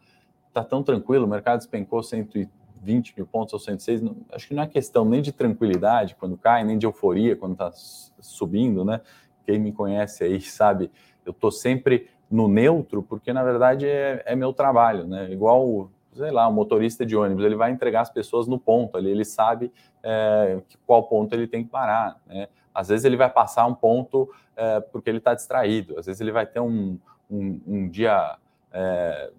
tá 0.53 0.62
tão 0.62 0.83
tranquilo, 0.83 1.25
o 1.25 1.29
mercado 1.29 1.59
despencou 1.59 2.03
120 2.03 3.14
mil 3.16 3.27
pontos 3.27 3.55
ou 3.55 3.59
106, 3.59 4.03
não, 4.03 4.16
acho 4.31 4.47
que 4.47 4.55
não 4.55 4.62
é 4.62 4.66
questão 4.66 5.05
nem 5.05 5.20
de 5.20 5.33
tranquilidade 5.33 6.14
quando 6.14 6.37
cai, 6.37 6.62
nem 6.62 6.79
de 6.79 6.87
euforia 6.87 7.35
quando 7.35 7.55
está 7.55 7.73
subindo, 8.20 8.85
né? 8.85 9.01
Quem 9.44 9.59
me 9.59 9.73
conhece 9.73 10.25
aí 10.25 10.40
sabe, 10.40 10.90
eu 11.24 11.32
estou 11.32 11.50
sempre 11.50 12.08
no 12.30 12.48
neutro, 12.48 13.02
porque 13.02 13.32
na 13.32 13.42
verdade 13.42 13.87
é, 13.87 14.22
é, 14.26 14.34
meu 14.34 14.52
trabalho, 14.52 15.06
né? 15.06 15.30
Igual, 15.30 15.90
sei 16.12 16.30
lá, 16.30 16.48
o 16.48 16.52
motorista 16.52 17.04
de 17.04 17.16
ônibus, 17.16 17.44
ele 17.44 17.56
vai 17.56 17.70
entregar 17.70 18.00
as 18.00 18.10
pessoas 18.10 18.46
no 18.46 18.58
ponto 18.58 18.96
ali, 18.96 19.10
ele 19.10 19.24
sabe 19.24 19.72
é, 20.02 20.60
qual 20.87 21.04
ponto 21.04 21.32
ele 21.34 21.46
tem 21.46 21.64
que 21.64 21.70
parar, 21.70 22.20
né? 22.26 22.48
Às 22.74 22.88
vezes 22.88 23.04
ele 23.04 23.16
vai 23.16 23.30
passar 23.30 23.66
um 23.66 23.74
ponto 23.74 24.28
é, 24.56 24.80
porque 24.80 25.08
ele 25.08 25.18
está 25.18 25.34
distraído, 25.34 25.98
às 25.98 26.06
vezes 26.06 26.20
ele 26.20 26.32
vai 26.32 26.44
ter 26.44 26.60
um, 26.60 26.98
um, 27.30 27.60
um 27.66 27.88
dia 27.88 28.37
é, 28.72 29.30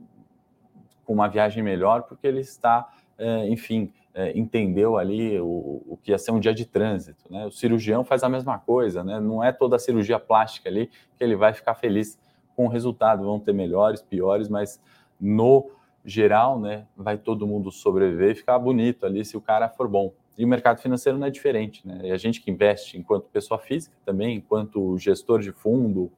com 1.03 1.13
uma 1.13 1.27
viagem 1.27 1.61
melhor 1.61 2.03
porque 2.03 2.25
ele 2.25 2.39
está, 2.39 2.89
é, 3.17 3.47
enfim, 3.49 3.91
é, 4.15 4.35
entendeu 4.35 4.97
ali 4.97 5.37
o, 5.41 5.83
o, 5.85 5.99
que 6.01 6.11
ia 6.11 6.17
ser 6.17 6.31
um 6.31 6.39
dia 6.39 6.53
de 6.53 6.65
trânsito. 6.65 7.25
Né? 7.29 7.45
O 7.45 7.51
cirurgião 7.51 8.05
faz 8.05 8.23
a 8.23 8.29
mesma 8.29 8.57
coisa, 8.57 9.03
né? 9.03 9.19
não 9.19 9.43
é 9.43 9.51
toda 9.51 9.75
a 9.75 9.79
cirurgia 9.79 10.17
plástica 10.17 10.69
ali 10.69 10.89
que 11.17 11.23
ele 11.23 11.35
vai 11.35 11.53
ficar 11.53 11.75
feliz 11.75 12.17
com 12.55 12.65
o 12.65 12.69
resultado. 12.69 13.25
Vão 13.25 13.41
ter 13.41 13.53
melhores, 13.53 14.01
piores, 14.01 14.47
mas 14.47 14.81
no 15.19 15.69
geral, 16.05 16.59
né, 16.59 16.85
vai 16.95 17.17
todo 17.17 17.47
mundo 17.47 17.71
sobreviver 17.71 18.31
e 18.31 18.35
ficar 18.35 18.57
bonito 18.57 19.05
ali 19.05 19.25
se 19.25 19.35
o 19.35 19.41
cara 19.41 19.67
for 19.67 19.87
bom. 19.87 20.13
E 20.37 20.45
o 20.45 20.47
mercado 20.47 20.79
financeiro 20.79 21.17
não 21.17 21.27
é 21.27 21.31
diferente, 21.31 21.85
né? 21.87 22.01
E 22.03 22.11
a 22.11 22.17
gente 22.17 22.41
que 22.41 22.51
investe 22.51 22.97
enquanto 22.97 23.25
pessoa 23.29 23.57
física 23.57 23.95
também, 24.05 24.35
enquanto 24.35 24.97
gestor 24.97 25.39
de 25.39 25.51
fundo, 25.51 26.11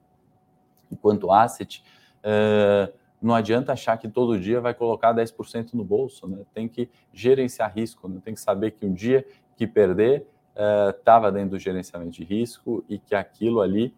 enquanto 0.92 1.32
asset, 1.32 1.84
uh, 2.20 2.92
não 3.22 3.34
adianta 3.34 3.74
achar 3.74 3.98
que 3.98 4.08
todo 4.08 4.40
dia 4.40 4.62
vai 4.62 4.74
colocar 4.74 5.14
10% 5.14 5.74
no 5.74 5.84
bolso, 5.84 6.28
né? 6.28 6.44
Tem 6.54 6.68
que 6.68 6.90
gerenciar 7.12 7.74
risco, 7.74 8.08
né? 8.08 8.22
tem 8.24 8.34
que 8.34 8.40
saber 8.40 8.72
que 8.72 8.86
um 8.86 8.94
dia 8.94 9.26
que 9.56 9.66
perder 9.66 10.28
estava 10.90 11.30
uh, 11.30 11.32
dentro 11.32 11.52
do 11.52 11.60
gerenciamento 11.60 12.12
de 12.12 12.24
risco 12.24 12.84
e 12.90 12.98
que 12.98 13.14
aquilo 13.14 13.62
ali 13.62 13.94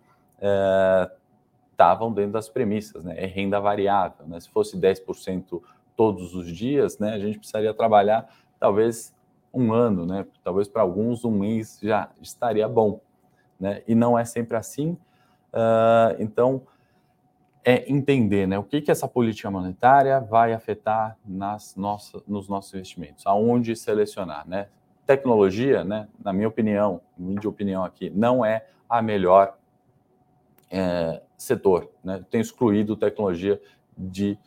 estavam 1.71 2.10
uh, 2.10 2.13
dentro 2.13 2.32
das 2.32 2.49
premissas, 2.49 3.03
né? 3.03 3.15
É 3.17 3.25
renda 3.25 3.60
variável, 3.60 4.25
né? 4.25 4.39
Se 4.39 4.49
fosse 4.49 4.77
10% 4.77 5.62
todos 5.95 6.34
os 6.34 6.47
dias, 6.47 6.97
né? 6.97 7.13
A 7.13 7.19
gente 7.19 7.39
precisaria 7.39 7.73
trabalhar 7.73 8.29
talvez 8.60 9.13
um 9.53 9.73
ano, 9.73 10.05
né? 10.05 10.25
Talvez 10.43 10.67
para 10.67 10.82
alguns 10.82 11.25
um 11.25 11.32
mês 11.32 11.79
já 11.82 12.10
estaria 12.21 12.67
bom, 12.67 13.01
né? 13.60 13.84
E 13.88 13.95
não 13.95 14.17
é 14.17 14.23
sempre 14.23 14.55
assim. 14.55 14.97
Uh, 15.51 16.15
então 16.19 16.62
é 17.63 17.91
entender 17.91 18.48
né, 18.48 18.58
o 18.58 18.63
que, 18.63 18.82
que 18.82 18.91
essa 18.91 19.08
política 19.08 19.52
monetária 19.52 20.19
vai 20.19 20.54
afetar 20.54 21.17
nas 21.26 21.76
nos 22.28 22.48
nossos 22.48 22.74
investimentos, 22.74 23.26
aonde 23.28 23.76
selecionar. 23.76 24.48
Né? 24.48 24.69
Tecnologia, 25.06 25.84
né, 25.84 26.08
na 26.24 26.32
minha 26.32 26.48
opinião, 26.48 27.02
de 27.17 27.48
opinião 27.48 27.84
aqui, 27.84 28.10
não 28.10 28.45
é 28.45 28.65
a 28.88 29.02
melhor 29.02 29.58
é, 30.72 31.22
setor. 31.38 31.91
Né? 32.04 32.24
Tenho 32.30 32.41
excluído 32.41 32.95
tecnologia 32.95 33.62
de 33.98 34.38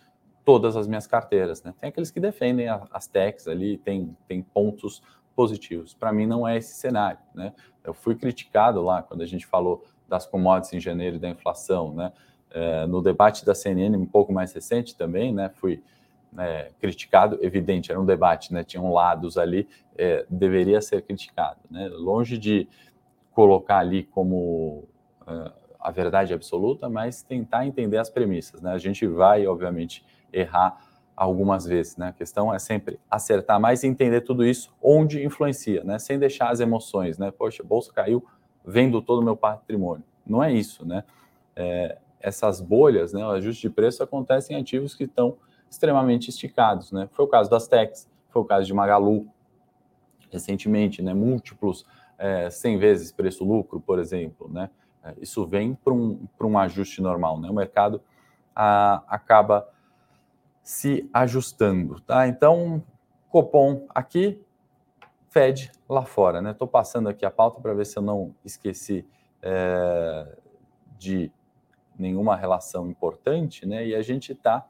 todas 0.45 0.77
as 0.77 0.87
minhas 0.87 1.07
carteiras. 1.07 1.63
Né? 1.63 1.75
Tem 1.81 1.89
aqueles 1.89 2.11
que 2.11 2.21
defendem 2.21 2.67
as 2.69 3.07
techs 3.07 3.47
ali, 3.47 3.79
tem, 3.79 4.17
tem 4.27 4.43
pontos 4.43 5.03
positivos. 5.35 5.95
Para 5.95 6.13
mim, 6.13 6.27
não 6.27 6.47
é 6.47 6.57
esse 6.57 6.75
cenário. 6.75 7.21
Né? 7.35 7.53
Eu 7.85 7.95
fui 7.95 8.15
criticado 8.15 8.83
lá 8.83 9.03
quando 9.03 9.23
a 9.23 9.27
gente 9.27 9.47
falou 9.47 9.85
das 10.09 10.27
commodities 10.27 10.75
em 10.75 10.81
janeiro 10.81 11.17
e 11.17 11.19
da 11.19 11.29
inflação. 11.29 11.95
Né? 11.95 12.13
É, 12.55 12.87
no 12.87 13.01
debate 13.01 13.45
da 13.45 13.55
CNN, 13.55 13.97
um 13.97 14.07
pouco 14.07 14.33
mais 14.33 14.53
recente 14.53 14.95
também, 14.95 15.33
né, 15.33 15.51
fui 15.55 15.83
é, 16.39 16.71
criticado, 16.81 17.39
evidente, 17.43 17.91
era 17.91 18.01
um 18.01 18.05
debate, 18.05 18.53
né, 18.53 18.63
tinham 18.65 18.93
lados 18.93 19.37
ali, 19.37 19.69
é, 19.97 20.25
deveria 20.29 20.81
ser 20.81 21.03
criticado. 21.03 21.59
Né, 21.71 21.89
longe 21.89 22.39
de 22.39 22.69
colocar 23.33 23.79
ali 23.79 24.05
como 24.05 24.85
é, 25.27 25.53
a 25.81 25.91
verdade 25.91 26.33
absoluta, 26.33 26.89
mas 26.89 27.23
tentar 27.23 27.67
entender 27.67 27.99
as 27.99 28.09
premissas. 28.09 28.63
Né, 28.63 28.73
a 28.73 28.79
gente 28.79 29.07
vai, 29.07 29.47
obviamente, 29.47 30.05
errar 30.33 30.87
algumas 31.17 31.65
vezes. 31.65 31.97
Né, 31.97 32.09
a 32.09 32.13
questão 32.13 32.53
é 32.53 32.59
sempre 32.59 32.99
acertar 33.11 33.61
mais 33.61 33.83
e 33.83 33.87
entender 33.87 34.23
tudo 34.23 34.45
isso 34.45 34.73
onde 34.81 35.25
influencia, 35.25 35.83
né, 35.85 35.99
sem 35.99 36.19
deixar 36.19 36.51
as 36.51 36.61
emoções. 36.61 37.19
Né, 37.19 37.31
Poxa, 37.31 37.63
a 37.63 37.67
bolsa 37.67 37.93
caiu, 37.93 38.25
vendo 38.65 39.03
todo 39.03 39.21
o 39.21 39.25
meu 39.25 39.37
patrimônio. 39.37 40.05
Não 40.27 40.43
é 40.43 40.53
isso, 40.53 40.87
né? 40.87 41.03
É, 41.57 41.99
essas 42.23 42.61
bolhas, 42.61 43.13
né, 43.13 43.25
o 43.25 43.31
ajuste 43.31 43.63
de 43.63 43.71
preço 43.71 44.03
acontece 44.03 44.53
em 44.53 44.57
ativos 44.57 44.95
que 44.95 45.05
estão 45.05 45.37
extremamente 45.69 46.29
esticados, 46.29 46.93
né? 46.93 47.09
Foi 47.13 47.25
o 47.25 47.29
caso 47.29 47.51
das 47.51 47.67
techs, 47.67 48.09
foi 48.29 48.43
o 48.43 48.45
caso 48.45 48.67
de 48.67 48.75
Magalu 48.75 49.27
recentemente, 50.31 51.03
né? 51.03 51.15
Múltiplos 51.15 51.87
é, 52.19 52.51
100 52.51 52.79
vezes 52.79 53.13
preço-lucro, 53.13 53.81
por 53.81 53.99
exemplo, 53.99 54.51
né? 54.53 54.71
É, 55.03 55.15
isso 55.21 55.47
vem 55.47 55.75
para 55.75 55.93
um, 55.93 56.27
um 56.41 56.59
ajuste 56.59 57.01
normal, 57.01 57.41
né? 57.41 57.51
O 57.51 57.55
mercado 57.55 58.03
a, 58.55 59.03
acaba 59.09 59.69
se 60.63 61.09
ajustando, 61.13 62.01
tá? 62.01 62.29
Então, 62.29 62.83
Copom 63.31 63.87
aqui, 63.89 64.41
Fed 65.31 65.73
lá 65.89 66.05
fora, 66.05 66.43
né? 66.43 66.51
Estou 66.51 66.69
passando 66.69 67.09
aqui 67.09 67.25
a 67.25 67.31
pauta 67.31 67.61
para 67.61 67.73
ver 67.73 67.87
se 67.87 67.99
eu 67.99 68.03
não 68.03 68.35
esqueci 68.45 69.07
é, 69.41 70.37
de 70.99 71.33
nenhuma 72.03 72.37
relação 72.37 72.89
importante, 72.91 73.65
né? 73.65 73.87
E 73.87 73.95
a 73.95 74.03
gente 74.03 74.33
está 74.33 74.67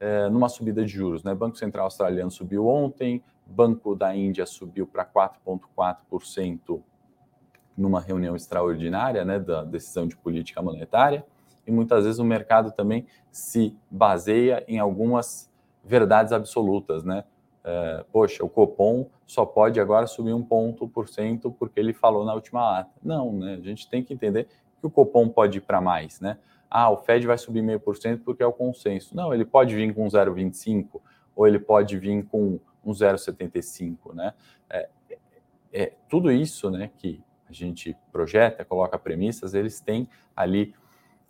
é, 0.00 0.28
numa 0.28 0.48
subida 0.48 0.84
de 0.84 0.92
juros, 0.92 1.22
né? 1.22 1.34
Banco 1.34 1.56
Central 1.56 1.84
Australiano 1.84 2.30
subiu 2.30 2.66
ontem, 2.66 3.22
Banco 3.46 3.94
da 3.94 4.14
Índia 4.14 4.44
subiu 4.44 4.86
para 4.86 5.06
4,4% 5.06 6.82
numa 7.76 8.00
reunião 8.00 8.34
extraordinária, 8.34 9.24
né, 9.24 9.38
da 9.38 9.62
decisão 9.62 10.06
de 10.06 10.16
política 10.16 10.60
monetária, 10.60 11.24
e 11.64 11.70
muitas 11.70 12.04
vezes 12.04 12.18
o 12.18 12.24
mercado 12.24 12.72
também 12.72 13.06
se 13.30 13.76
baseia 13.88 14.64
em 14.66 14.78
algumas 14.78 15.48
verdades 15.84 16.32
absolutas, 16.32 17.04
né? 17.04 17.24
É, 17.62 18.04
poxa, 18.10 18.44
o 18.44 18.48
Copom 18.48 19.06
só 19.26 19.44
pode 19.44 19.78
agora 19.78 20.06
subir 20.06 20.32
um 20.32 20.42
ponto 20.42 20.88
por 20.88 21.08
cento 21.08 21.50
porque 21.50 21.78
ele 21.78 21.92
falou 21.92 22.24
na 22.24 22.34
última 22.34 22.80
ata. 22.80 22.90
Não, 23.02 23.32
né? 23.32 23.58
A 23.60 23.64
gente 23.64 23.88
tem 23.88 24.02
que 24.02 24.12
entender 24.14 24.48
que 24.80 24.86
o 24.86 24.90
Copom 24.90 25.28
pode 25.28 25.58
ir 25.58 25.60
para 25.60 25.80
mais, 25.80 26.20
né? 26.20 26.38
Ah, 26.70 26.90
o 26.90 26.96
Fed 26.98 27.26
vai 27.26 27.38
subir 27.38 27.62
meio 27.62 27.80
por 27.80 27.96
cento 27.96 28.22
porque 28.24 28.42
é 28.42 28.46
o 28.46 28.52
consenso. 28.52 29.16
Não, 29.16 29.32
ele 29.32 29.44
pode 29.44 29.74
vir 29.74 29.94
com 29.94 30.06
0,25 30.06 31.00
ou 31.34 31.46
ele 31.46 31.58
pode 31.58 31.96
vir 31.98 32.24
com 32.26 32.60
um 32.84 32.92
0,75, 32.92 34.14
né? 34.14 34.34
É, 34.68 34.88
é, 35.72 35.92
tudo 36.08 36.30
isso, 36.30 36.70
né, 36.70 36.90
que 36.98 37.22
a 37.48 37.52
gente 37.52 37.96
projeta, 38.12 38.64
coloca 38.64 38.98
premissas, 38.98 39.54
eles 39.54 39.80
têm 39.80 40.08
ali 40.36 40.74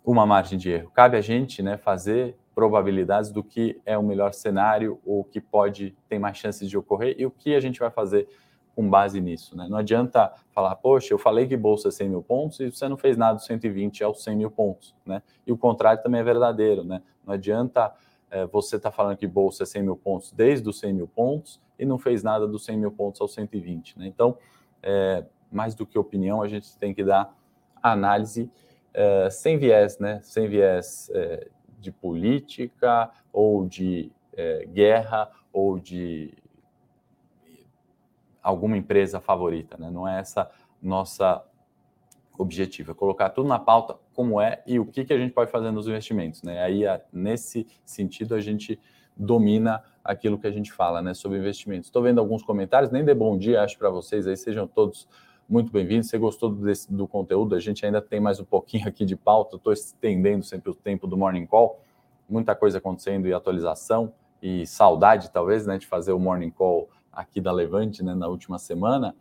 uma 0.03 0.25
margem 0.25 0.57
de 0.57 0.69
erro. 0.69 0.91
Cabe 0.91 1.17
a 1.17 1.21
gente, 1.21 1.61
né, 1.61 1.77
fazer 1.77 2.37
probabilidades 2.53 3.31
do 3.31 3.43
que 3.43 3.79
é 3.85 3.97
o 3.97 4.03
melhor 4.03 4.33
cenário 4.33 4.99
ou 5.05 5.23
que 5.23 5.39
pode 5.39 5.95
ter 6.09 6.19
mais 6.19 6.37
chances 6.37 6.69
de 6.69 6.77
ocorrer 6.77 7.15
e 7.17 7.25
o 7.25 7.31
que 7.31 7.55
a 7.55 7.59
gente 7.59 7.79
vai 7.79 7.89
fazer 7.89 8.27
com 8.79 8.89
base 8.89 9.19
nisso. 9.19 9.57
Né? 9.57 9.67
Não 9.69 9.77
adianta 9.77 10.31
falar, 10.53 10.73
poxa, 10.77 11.13
eu 11.13 11.17
falei 11.17 11.45
que 11.45 11.57
bolsa 11.57 11.89
é 11.89 11.91
100 11.91 12.09
mil 12.11 12.23
pontos 12.23 12.61
e 12.61 12.71
você 12.71 12.87
não 12.87 12.95
fez 12.95 13.17
nada 13.17 13.33
dos 13.33 13.43
120 13.43 14.05
aos 14.05 14.23
100 14.23 14.37
mil 14.37 14.49
pontos. 14.49 14.95
Né? 15.05 15.21
E 15.45 15.51
o 15.51 15.57
contrário 15.57 16.01
também 16.01 16.21
é 16.21 16.23
verdadeiro. 16.23 16.85
Né? 16.85 17.01
Não 17.27 17.33
adianta 17.33 17.93
é, 18.31 18.45
você 18.45 18.77
estar 18.77 18.89
tá 18.89 18.95
falando 18.95 19.17
que 19.17 19.27
bolsa 19.27 19.63
é 19.63 19.65
100 19.65 19.83
mil 19.83 19.97
pontos 19.97 20.31
desde 20.31 20.69
os 20.69 20.79
100 20.79 20.93
mil 20.93 21.09
pontos 21.09 21.59
e 21.77 21.85
não 21.85 21.99
fez 21.99 22.23
nada 22.23 22.47
dos 22.47 22.63
100 22.63 22.77
mil 22.77 22.91
pontos 22.93 23.19
aos 23.19 23.33
120. 23.33 23.99
Né? 23.99 24.07
Então, 24.07 24.37
é, 24.81 25.25
mais 25.51 25.75
do 25.75 25.85
que 25.85 25.99
opinião, 25.99 26.41
a 26.41 26.47
gente 26.47 26.77
tem 26.77 26.93
que 26.93 27.03
dar 27.03 27.35
análise 27.83 28.49
é, 28.93 29.29
sem 29.29 29.57
viés, 29.57 29.99
né? 29.99 30.21
sem 30.23 30.47
viés 30.47 31.11
de 31.77 31.91
política 31.91 33.11
ou 33.33 33.65
de 33.65 34.09
guerra 34.71 35.29
ou 35.51 35.77
de 35.77 36.33
alguma 38.49 38.77
empresa 38.77 39.19
favorita, 39.19 39.77
né? 39.77 39.89
Não 39.89 40.07
é 40.07 40.19
essa 40.19 40.49
nossa 40.81 41.43
objetivo, 42.37 42.91
é 42.91 42.95
colocar 42.95 43.29
tudo 43.29 43.49
na 43.49 43.59
pauta 43.59 43.97
como 44.13 44.39
é 44.39 44.63
e 44.65 44.79
o 44.79 44.85
que, 44.85 45.03
que 45.03 45.11
a 45.11 45.17
gente 45.17 45.33
pode 45.33 45.51
fazer 45.51 45.71
nos 45.71 45.87
investimentos, 45.87 46.41
né? 46.41 46.63
Aí, 46.63 46.83
nesse 47.11 47.67
sentido, 47.85 48.33
a 48.33 48.39
gente 48.39 48.79
domina 49.15 49.83
aquilo 50.03 50.39
que 50.39 50.47
a 50.47 50.51
gente 50.51 50.71
fala, 50.71 51.01
né, 51.01 51.13
sobre 51.13 51.37
investimentos. 51.37 51.87
Estou 51.87 52.01
vendo 52.01 52.19
alguns 52.19 52.41
comentários, 52.41 52.89
nem 52.89 53.03
de 53.03 53.13
bom 53.13 53.37
dia, 53.37 53.61
acho 53.61 53.77
para 53.77 53.89
vocês 53.89 54.25
aí, 54.25 54.37
sejam 54.37 54.65
todos 54.65 55.07
muito 55.47 55.71
bem-vindos. 55.71 56.09
Você 56.09 56.17
gostou 56.17 56.49
desse, 56.49 56.91
do 56.91 57.05
conteúdo? 57.07 57.53
A 57.53 57.59
gente 57.59 57.85
ainda 57.85 58.01
tem 58.01 58.19
mais 58.19 58.39
um 58.39 58.45
pouquinho 58.45 58.87
aqui 58.87 59.03
de 59.03 59.17
pauta, 59.17 59.57
estou 59.57 59.73
estendendo 59.73 60.45
sempre 60.45 60.71
o 60.71 60.73
tempo 60.73 61.05
do 61.05 61.17
Morning 61.17 61.45
Call, 61.45 61.81
muita 62.29 62.55
coisa 62.55 62.77
acontecendo 62.77 63.27
e 63.27 63.33
atualização 63.33 64.13
e 64.41 64.65
saudade, 64.65 65.29
talvez, 65.31 65.67
né, 65.67 65.77
de 65.77 65.85
fazer 65.85 66.13
o 66.13 66.19
Morning 66.19 66.51
Call 66.51 66.89
aqui 67.11 67.41
da 67.41 67.51
Levante, 67.51 68.03
né, 68.03 68.13
na 68.13 68.27
última 68.27 68.57
semana. 68.57 69.15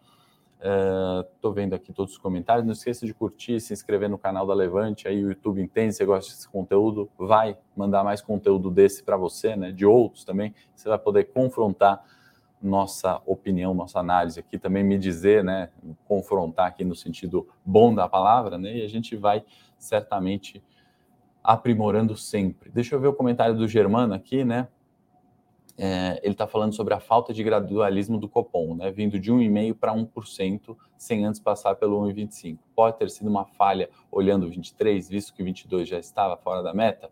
Estou 1.35 1.53
uh, 1.53 1.55
vendo 1.55 1.75
aqui 1.75 1.93
todos 1.93 2.15
os 2.15 2.19
comentários. 2.19 2.67
Não 2.67 2.73
esqueça 2.73 3.07
de 3.07 3.15
curtir, 3.15 3.61
se 3.61 3.73
inscrever 3.73 4.11
no 4.11 4.19
canal 4.19 4.47
da 4.47 4.55
Levante. 4.55 5.07
Aí 5.07 5.25
o 5.25 5.29
YouTube 5.29 5.63
entende, 5.63 5.95
você 5.95 6.05
gosta 6.05 6.33
desse 6.33 6.49
conteúdo, 6.49 7.09
vai 7.17 7.57
mandar 7.77 8.03
mais 8.03 8.21
conteúdo 8.21 8.71
desse 8.71 9.03
para 9.05 9.17
você, 9.17 9.55
né? 9.55 9.71
De 9.71 9.87
outros 9.87 10.25
também. 10.25 10.53
Você 10.75 10.89
vai 10.89 10.99
poder 10.99 11.25
confrontar 11.25 12.05
nossa 12.61 13.23
opinião, 13.25 13.73
nossa 13.73 14.01
análise 14.01 14.41
aqui, 14.41 14.59
também 14.59 14.83
me 14.83 14.99
dizer, 14.99 15.45
né? 15.45 15.71
Confrontar 16.07 16.67
aqui 16.67 16.85
no 16.85 16.95
sentido 16.95 17.49
bom 17.65 17.95
da 17.95 18.09
palavra, 18.09 18.59
né? 18.59 18.79
E 18.79 18.83
a 18.83 18.89
gente 18.89 19.15
vai 19.15 19.45
certamente 19.79 20.61
aprimorando 21.43 22.17
sempre. 22.17 22.69
Deixa 22.71 22.97
eu 22.97 23.01
ver 23.01 23.09
o 23.09 23.13
comentário 23.13 23.57
do 23.57 23.69
Germano 23.69 24.13
aqui, 24.13 24.45
né? 24.45 24.67
É, 25.79 26.21
ele 26.25 26.33
está 26.33 26.47
falando 26.47 26.75
sobre 26.75 26.93
a 26.93 26.99
falta 26.99 27.33
de 27.33 27.43
gradualismo 27.45 28.19
do 28.19 28.29
Copom, 28.29 28.75
né, 28.75 28.91
vindo 28.91 29.19
de 29.19 29.33
1,5% 29.33 29.75
para 29.75 29.95
1%, 29.95 30.77
sem 30.97 31.25
antes 31.25 31.41
passar 31.41 31.77
pelo 31.77 32.01
1,25%. 32.03 32.59
Pode 32.75 32.99
ter 32.99 33.09
sido 33.09 33.31
uma 33.31 33.45
falha 33.45 33.89
olhando 34.11 34.47
o 34.47 34.51
23, 34.51 35.09
visto 35.09 35.33
que 35.33 35.41
o 35.41 35.45
22 35.45 35.89
já 35.89 35.99
estava 35.99 36.37
fora 36.37 36.63
da 36.63 36.75
meta? 36.75 37.09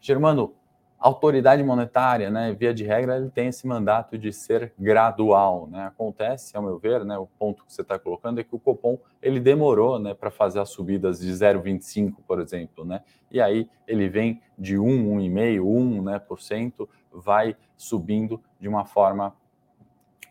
Germano, 0.00 0.54
autoridade 1.00 1.62
monetária, 1.62 2.30
né, 2.30 2.52
via 2.52 2.74
de 2.74 2.84
regra, 2.84 3.16
ele 3.16 3.30
tem 3.30 3.46
esse 3.48 3.66
mandato 3.66 4.18
de 4.18 4.32
ser 4.32 4.74
gradual, 4.78 5.66
né? 5.66 5.86
Acontece, 5.86 6.54
ao 6.54 6.62
meu 6.62 6.78
ver, 6.78 7.04
né, 7.06 7.16
o 7.16 7.26
ponto 7.26 7.64
que 7.64 7.72
você 7.72 7.80
está 7.80 7.98
colocando 7.98 8.38
é 8.38 8.44
que 8.44 8.54
o 8.54 8.58
Copom 8.58 8.98
ele 9.22 9.40
demorou, 9.40 9.98
né, 9.98 10.12
para 10.12 10.30
fazer 10.30 10.60
as 10.60 10.68
subidas 10.68 11.20
de 11.20 11.32
0,25, 11.32 12.16
por 12.26 12.38
exemplo, 12.38 12.84
né? 12.84 13.02
E 13.30 13.40
aí 13.40 13.66
ele 13.86 14.10
vem 14.10 14.42
de 14.58 14.78
1, 14.78 14.84
1,5, 15.16 15.62
1, 15.64 16.02
né, 16.02 16.18
por 16.18 16.38
cento, 16.38 16.86
vai 17.12 17.56
subindo 17.76 18.40
de 18.60 18.68
uma 18.68 18.84
forma 18.84 19.34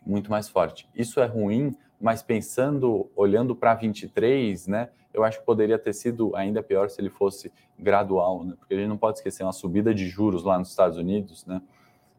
muito 0.06 0.30
mais 0.30 0.48
forte. 0.48 0.88
Isso 0.96 1.20
é 1.20 1.26
ruim, 1.26 1.76
mas 2.00 2.24
pensando, 2.24 3.10
olhando 3.16 3.56
para 3.56 3.74
23, 3.74 4.68
né, 4.68 4.90
eu 5.14 5.24
acho 5.24 5.40
que 5.40 5.46
poderia 5.46 5.78
ter 5.78 5.94
sido 5.94 6.36
ainda 6.36 6.64
pior 6.64 6.90
se 6.90 7.02
ele 7.02 7.10
fosse 7.10 7.52
gradual, 7.78 8.44
né? 8.44 8.56
porque 8.58 8.74
a 8.74 8.78
gente 8.78 8.88
não 8.88 8.98
pode 8.98 9.18
esquecer, 9.18 9.44
uma 9.44 9.52
subida 9.52 9.94
de 9.94 10.08
juros 10.08 10.44
lá 10.44 10.58
nos 10.58 10.70
Estados 10.70 10.98
Unidos, 10.98 11.46
né, 11.46 11.62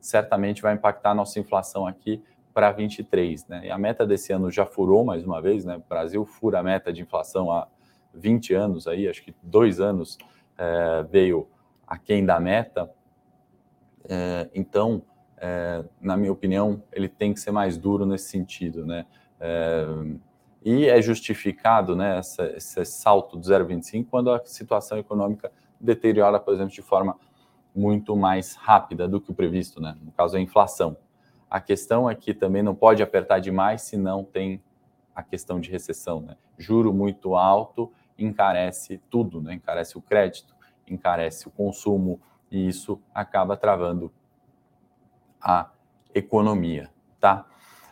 certamente 0.01 0.63
vai 0.63 0.75
impactar 0.75 1.11
a 1.11 1.15
nossa 1.15 1.39
inflação 1.39 1.87
aqui 1.87 2.23
para 2.53 2.73
23. 2.73 3.47
Né? 3.47 3.67
E 3.67 3.71
a 3.71 3.79
meta 3.79 4.07
desse 4.07 4.33
ano 4.33 4.51
já 4.51 4.67
furou 4.67 5.05
mais 5.05 5.25
uma 5.25 5.41
vez, 5.41 5.65
né? 5.65 5.77
o 5.77 5.85
Brasil 5.89 6.25
fura 6.27 6.59
a 6.59 6.63
meta 6.63 6.93
de 6.93 7.01
inflação 7.01 7.51
há 7.51 7.67
20 8.13 8.55
anos, 8.55 8.87
aí, 8.87 9.09
acho 9.09 9.23
que 9.23 9.35
dois 9.43 9.81
anos 9.81 10.19
é, 10.59 11.03
veio 11.05 11.49
aquém 11.87 12.25
da 12.25 12.39
meta. 12.41 12.91
É, 14.09 14.49
então, 14.55 15.03
é, 15.37 15.85
na 16.01 16.17
minha 16.17 16.33
opinião, 16.33 16.83
ele 16.93 17.09
tem 17.09 17.33
que 17.33 17.41
ser 17.41 17.51
mais 17.51 17.77
duro 17.77 18.05
nesse 18.05 18.29
sentido. 18.29 18.85
Né? 18.85 19.07
É, 19.41 19.87
e 20.63 20.87
é 20.87 21.01
justificado 21.01 21.97
né, 21.97 22.19
essa, 22.19 22.45
esse 22.57 22.85
salto 22.85 23.39
de 23.39 23.47
0,25 23.47 24.07
quando 24.11 24.31
a 24.31 24.45
situação 24.45 24.99
econômica 24.99 25.51
deteriora, 25.81 26.39
por 26.39 26.53
exemplo, 26.53 26.73
de 26.73 26.83
forma 26.83 27.17
muito 27.75 28.15
mais 28.17 28.55
rápida 28.55 29.09
do 29.09 29.21
que 29.21 29.31
o 29.31 29.35
previsto, 29.35 29.81
né? 29.81 29.97
no 30.03 30.13
caso, 30.13 30.37
a 30.37 30.41
inflação. 30.41 30.97
A 31.49 31.61
questão 31.61 32.09
é 32.09 32.15
que 32.15 32.35
também 32.35 32.63
não 32.63 32.75
pode 32.75 33.03
apertar 33.03 33.39
demais 33.39 33.83
se 33.83 33.97
não 33.97 34.23
tem 34.23 34.63
a 35.15 35.23
questão 35.23 35.59
de 35.59 35.71
recessão. 35.71 36.21
Né? 36.21 36.37
Juro 36.59 36.93
muito 36.93 37.35
alto 37.35 37.91
encarece 38.19 39.01
tudo, 39.09 39.41
né? 39.41 39.55
encarece 39.55 39.97
o 39.97 40.03
crédito, 40.03 40.55
encarece 40.87 41.49
o 41.49 41.51
consumo, 41.51 42.21
e 42.51 42.69
isso 42.69 43.01
acaba 43.15 43.57
travando 43.57 44.13
a 45.41 45.71
economia. 46.15 46.91
Tá? 47.19 47.47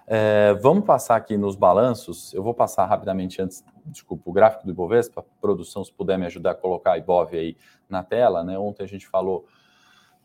É, 0.07 0.55
vamos 0.55 0.85
passar 0.85 1.16
aqui 1.16 1.37
nos 1.37 1.55
balanços. 1.55 2.33
Eu 2.33 2.42
vou 2.42 2.55
passar 2.55 2.87
rapidamente 2.87 3.40
antes, 3.40 3.64
desculpa, 3.87 4.23
o 4.27 4.33
gráfico 4.33 4.64
do 4.64 4.71
Ibovespa, 4.71 5.25
produção, 5.40 5.85
se 5.85 5.92
puder 5.92 6.18
me 6.18 6.27
ajudar 6.27 6.53
a 6.53 6.55
colocar 6.55 6.92
a 6.92 6.99
Ibov 6.99 7.35
aí 7.35 7.57
na 7.88 8.03
tela, 8.03 8.42
né? 8.42 8.59
Ontem 8.59 8.83
a 8.83 8.88
gente 8.88 9.07
falou 9.07 9.47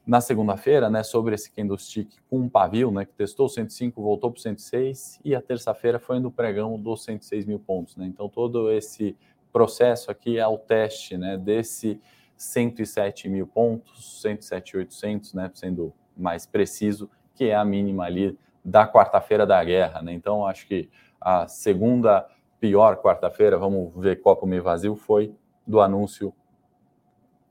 na 0.06 0.20
segunda-feira, 0.20 0.90
né, 0.90 1.02
sobre 1.02 1.34
esse 1.34 1.50
candlestick 1.50 2.18
com 2.30 2.40
um 2.40 2.50
pavio, 2.50 2.92
né, 2.92 3.06
que 3.06 3.14
testou 3.14 3.48
105, 3.48 4.02
voltou 4.02 4.32
para 4.32 4.42
106 4.42 5.22
e 5.24 5.34
a 5.34 5.42
terça-feira 5.42 5.98
foi 5.98 6.20
no 6.20 6.30
pregão 6.30 6.78
dos 6.78 7.06
106 7.06 7.46
mil 7.46 7.58
pontos, 7.58 7.96
né? 7.96 8.06
Então 8.06 8.28
todo 8.28 8.70
esse 8.70 9.16
processo 9.52 10.12
aqui 10.12 10.38
é 10.38 10.46
o 10.46 10.58
teste, 10.58 11.18
né, 11.18 11.38
desse 11.38 12.02
107 12.38 13.30
mil 13.30 13.48
pontos, 13.48 14.22
107.800, 14.24 15.34
né, 15.34 15.52
sendo 15.54 15.94
mais 16.16 16.46
preciso, 16.46 17.10
que 17.34 17.46
é 17.46 17.56
a 17.56 17.66
mínima 17.66 18.06
ali 18.06 18.38
da 18.64 18.88
quarta-feira 18.88 19.46
da 19.46 19.64
guerra, 19.64 20.02
né? 20.02 20.14
Então 20.14 20.46
acho 20.46 20.68
que 20.68 20.90
a 21.20 21.48
segunda 21.48 22.28
pior 22.60 22.98
quarta-feira, 22.98 23.58
vamos 23.58 23.94
ver 23.96 24.22
copo 24.22 24.46
meio 24.46 24.64
vazio, 24.64 24.96
foi 24.96 25.36
do 25.68 25.82
anúncio 25.82 26.34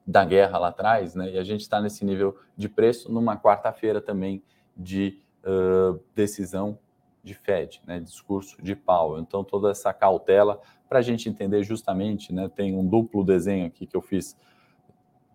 da 0.06 0.24
guerra 0.24 0.58
lá 0.58 0.68
atrás, 0.68 1.14
né? 1.14 1.32
E 1.32 1.38
a 1.38 1.44
gente 1.44 1.60
está 1.60 1.80
nesse 1.80 2.04
nível 2.04 2.36
de 2.56 2.68
preço 2.68 3.12
numa 3.12 3.36
quarta-feira 3.36 4.00
também 4.00 4.42
de 4.76 5.20
uh, 5.44 6.00
decisão 6.14 6.78
de 7.22 7.34
Fed, 7.34 7.82
né? 7.86 8.00
Discurso 8.00 8.60
de 8.62 8.74
Powell. 8.74 9.20
Então 9.20 9.44
toda 9.44 9.70
essa 9.70 9.92
cautela 9.92 10.60
para 10.88 10.98
a 10.98 11.02
gente 11.02 11.28
entender 11.28 11.62
justamente, 11.62 12.32
né? 12.32 12.48
Tem 12.48 12.74
um 12.74 12.86
duplo 12.86 13.22
desenho 13.22 13.66
aqui 13.66 13.86
que 13.86 13.96
eu 13.96 14.02
fiz 14.02 14.36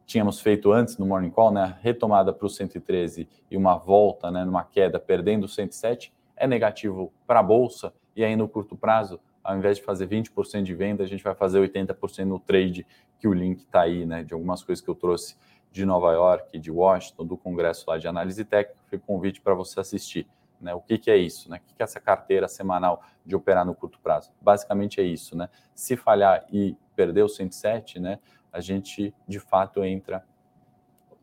tínhamos 0.08 0.40
feito 0.40 0.72
antes 0.72 0.98
no 0.98 1.06
Morning 1.06 1.30
Call, 1.30 1.52
né, 1.52 1.78
retomada 1.82 2.32
para 2.32 2.46
o 2.46 2.50
113 2.50 3.28
e 3.52 3.58
uma 3.58 3.76
volta, 3.76 4.32
né, 4.32 4.46
numa 4.46 4.64
queda 4.64 4.98
perdendo 4.98 5.44
o 5.44 5.48
107, 5.50 6.14
é 6.38 6.48
negativo 6.48 7.12
para 7.28 7.42
a 7.42 7.44
bolsa 7.44 7.94
e 8.16 8.24
aí 8.24 8.36
no 8.36 8.48
curto 8.48 8.76
prazo, 8.76 9.20
ao 9.44 9.58
invés 9.58 9.78
de 9.78 9.84
fazer 9.84 10.08
20% 10.08 10.64
de 10.64 10.74
venda, 10.74 11.04
a 11.04 11.08
gente 11.08 11.24
vai 11.24 11.36
fazer 11.36 11.60
80% 11.60 12.24
no 12.24 12.40
trade, 12.40 12.88
que 13.20 13.28
o 13.28 13.34
link 13.34 13.60
está 13.60 13.82
aí, 13.82 14.06
né, 14.06 14.24
de 14.24 14.34
algumas 14.34 14.64
coisas 14.64 14.84
que 14.84 14.90
eu 14.90 14.96
trouxe 14.96 15.36
de 15.72 15.86
Nova 15.86 16.14
York, 16.14 16.58
de 16.58 16.72
Washington, 16.72 17.26
do 17.26 17.36
congresso 17.36 17.84
lá 17.90 17.98
de 17.98 18.08
análise 18.08 18.46
técnica, 18.46 18.80
foi 18.90 18.98
convite 18.98 19.42
para 19.42 19.54
você 19.54 19.80
assistir. 19.80 20.26
Né? 20.60 20.74
O 20.74 20.82
que, 20.82 20.98
que, 20.98 21.12
é 21.12 21.18
isso? 21.18 21.50
Né? 21.50 21.58
O 21.58 21.68
que, 21.68 21.76
que 21.76 21.82
é 21.82 21.86
essa 21.86 22.00
carteira 22.00 22.48
semanal 22.48 23.04
de 23.26 23.36
operar 23.36 23.66
no 23.66 23.76
curto 23.76 24.00
prazo? 24.00 24.32
Basicamente 24.42 25.00
é 25.00 25.04
isso. 25.04 25.38
Né? 25.38 25.50
Se 25.76 25.96
falhar 25.96 26.46
e 26.52 26.76
perder 26.96 27.22
o 27.22 27.30
107, 27.30 28.00
né, 28.00 28.18
a 28.58 28.62
gente 28.62 29.14
de 29.28 29.40
fato 29.40 29.84
entra 29.84 30.26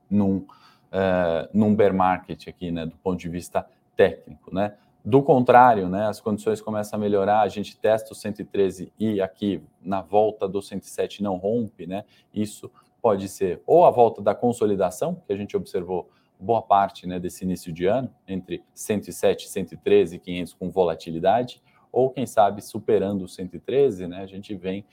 num, 0.09 0.37
uh, 0.37 1.49
num 1.53 1.75
bear 1.75 1.93
market 1.93 2.47
aqui, 2.47 2.71
né, 2.71 2.87
do 2.87 2.97
ponto 2.99 3.19
de 3.19 3.29
vista 3.29 3.67
técnico, 3.97 4.55
né? 4.55 4.77
Do 5.05 5.23
contrário, 5.23 5.89
né, 5.89 6.07
as 6.07 6.21
condições 6.21 6.61
começam 6.61 6.97
a 6.97 7.01
melhorar, 7.01 7.41
a 7.41 7.49
gente 7.49 7.77
testa 7.77 8.13
o 8.13 8.15
113 8.15 8.93
e 8.99 9.21
aqui 9.21 9.63
na 9.83 10.01
volta 10.01 10.49
do 10.49 10.63
107 10.63 11.23
não 11.23 11.37
rompe, 11.37 11.87
né? 11.87 12.05
Isso 12.33 12.71
pode 13.03 13.29
ser 13.29 13.61
ou 13.67 13.85
a 13.85 13.91
volta 13.91 14.23
da 14.23 14.35
consolidação, 14.35 15.21
que 15.27 15.33
a 15.33 15.37
gente 15.37 15.57
observou 15.57 16.09
boa 16.39 16.63
parte 16.63 17.07
né, 17.07 17.19
desse 17.19 17.45
início 17.45 17.73
de 17.73 17.87
ano, 17.87 18.11
entre 18.29 18.63
107, 18.73 19.49
113 19.49 20.17
e 20.17 20.19
500 20.21 20.55
com 20.55 20.71
volatilidade, 20.71 21.61
ou 21.91 22.11
quem 22.11 22.27
sabe 22.27 22.63
superando 22.63 23.23
o 23.23 23.29
113, 23.29 24.07
né, 24.07 24.23
a 24.23 24.27
gente 24.27 24.55
vem 24.55 24.85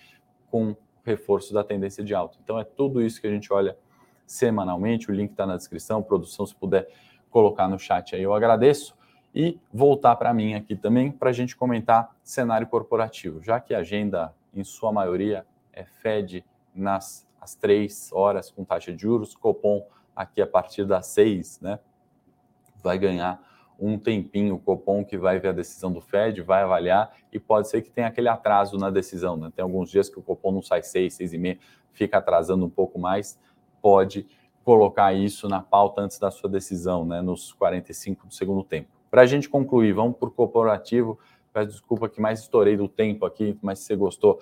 com 0.50 0.76
reforço 1.04 1.54
da 1.54 1.64
tendência 1.64 2.04
de 2.04 2.14
alta. 2.14 2.38
Então 2.44 2.60
é 2.60 2.64
tudo 2.64 3.02
isso 3.02 3.20
que 3.20 3.28
a 3.28 3.32
gente 3.32 3.52
olha 3.52 3.78
semanalmente. 4.26 5.10
O 5.10 5.14
link 5.14 5.32
está 5.32 5.46
na 5.46 5.58
descrição. 5.58 6.02
Produção, 6.02 6.46
se 6.46 6.56
puder 6.56 6.88
colocar 7.30 7.68
no 7.68 7.80
chat 7.80 8.16
aí, 8.16 8.24
eu 8.24 8.34
agradeço. 8.34 8.96
E 9.34 9.58
voltar 9.72 10.16
para 10.18 10.34
mim 10.34 10.56
aqui 10.56 10.76
também 10.76 11.10
para 11.10 11.30
a 11.30 11.34
gente 11.34 11.56
comentar 11.56 12.14
cenário 12.22 12.68
corporativo, 12.68 13.42
já 13.42 13.62
que 13.62 13.74
a 13.74 13.80
agenda, 13.80 14.34
em 14.54 14.64
sua 14.64 14.92
maioria, 14.92 15.46
é 15.72 15.86
Fed 15.86 16.44
nas 16.76 17.26
às 17.42 17.56
três 17.56 18.12
horas 18.14 18.52
com 18.52 18.64
taxa 18.64 18.94
de 18.94 19.02
juros, 19.02 19.36
Copom 19.36 19.84
aqui 20.16 20.42
a 20.42 20.48
partir 20.48 20.86
das 20.86 21.08
seis, 21.08 21.60
né? 21.60 21.80
Vai 22.84 23.00
ganhar 23.00 23.42
um 23.82 23.98
tempinho 23.98 24.56
o 24.56 24.60
Copom 24.60 25.04
que 25.04 25.18
vai 25.18 25.40
ver 25.40 25.50
a 25.50 25.52
decisão 25.52 25.92
do 25.92 26.00
Fed, 26.00 26.40
vai 26.44 26.62
avaliar 26.62 27.12
e 27.34 27.40
pode 27.40 27.68
ser 27.68 27.82
que 27.82 27.90
tenha 27.90 28.08
aquele 28.08 28.30
atraso 28.30 28.78
na 28.78 28.92
decisão. 28.92 29.36
Né? 29.36 29.52
Tem 29.56 29.64
alguns 29.64 29.90
dias 29.90 30.08
que 30.08 30.20
o 30.20 30.22
Copom 30.22 30.52
não 30.52 30.62
sai 30.62 30.84
seis, 30.84 31.16
seis 31.16 31.34
e 31.34 31.38
meia, 31.40 31.58
fica 31.92 32.20
atrasando 32.20 32.64
um 32.64 32.70
pouco 32.70 33.00
mais, 33.00 33.40
pode 33.82 34.28
colocar 34.64 35.12
isso 35.14 35.50
na 35.50 35.62
pauta 35.62 36.02
antes 36.02 36.20
da 36.20 36.30
sua 36.30 36.48
decisão, 36.48 37.04
né? 37.04 37.22
nos 37.22 37.52
45 37.54 38.28
do 38.28 38.34
segundo 38.34 38.64
tempo. 38.64 38.88
Para 39.10 39.24
a 39.24 39.26
gente 39.26 39.50
concluir, 39.50 39.94
vamos 39.94 40.16
para 40.16 40.30
o 40.30 40.32
corporativo. 40.32 41.18
Peço 41.52 41.72
desculpa 41.72 42.08
que 42.08 42.22
mais 42.22 42.42
estourei 42.42 42.78
do 42.78 42.88
tempo 42.88 43.26
aqui, 43.26 43.58
mas 43.62 43.80
se 43.80 43.88
você 43.88 43.96
gostou 43.96 44.40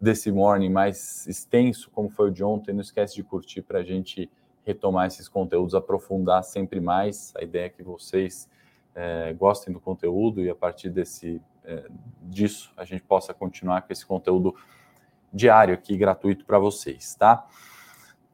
desse 0.00 0.32
morning 0.32 0.70
mais 0.70 1.26
extenso, 1.26 1.90
como 1.90 2.08
foi 2.08 2.30
o 2.30 2.32
de 2.32 2.42
ontem, 2.42 2.72
não 2.72 2.80
esquece 2.80 3.14
de 3.14 3.22
curtir 3.22 3.62
para 3.62 3.80
a 3.80 3.84
gente 3.84 4.30
retomar 4.64 5.06
esses 5.06 5.28
conteúdos, 5.28 5.74
aprofundar 5.74 6.42
sempre 6.42 6.80
mais. 6.80 7.32
A 7.36 7.42
ideia 7.42 7.66
é 7.66 7.68
que 7.68 7.82
vocês 7.82 8.48
é, 8.98 9.32
gostem 9.32 9.72
do 9.72 9.78
conteúdo 9.78 10.42
e 10.42 10.50
a 10.50 10.56
partir 10.56 10.90
desse, 10.90 11.40
é, 11.64 11.84
disso 12.20 12.72
a 12.76 12.84
gente 12.84 13.04
possa 13.04 13.32
continuar 13.32 13.82
com 13.82 13.92
esse 13.92 14.04
conteúdo 14.04 14.56
diário 15.32 15.72
aqui 15.72 15.96
gratuito 15.96 16.44
para 16.44 16.58
vocês, 16.58 17.14
tá? 17.14 17.46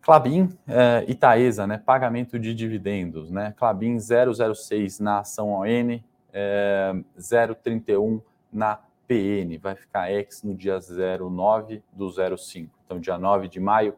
Clabin 0.00 0.56
é, 0.66 1.04
Itaesa, 1.06 1.66
né? 1.66 1.76
Pagamento 1.76 2.38
de 2.38 2.54
dividendos, 2.54 3.30
né? 3.30 3.52
Clabin 3.58 3.98
006 3.98 5.00
na 5.00 5.18
ação 5.18 5.50
ON, 5.50 6.00
é, 6.32 6.94
031 7.62 8.22
na 8.50 8.80
PN, 9.06 9.58
vai 9.60 9.74
ficar 9.74 10.10
ex 10.10 10.42
no 10.42 10.54
dia 10.54 10.78
09 10.80 11.82
do 11.92 12.10
05. 12.38 12.74
Então, 12.86 12.98
dia 12.98 13.18
9 13.18 13.48
de 13.48 13.60
maio, 13.60 13.96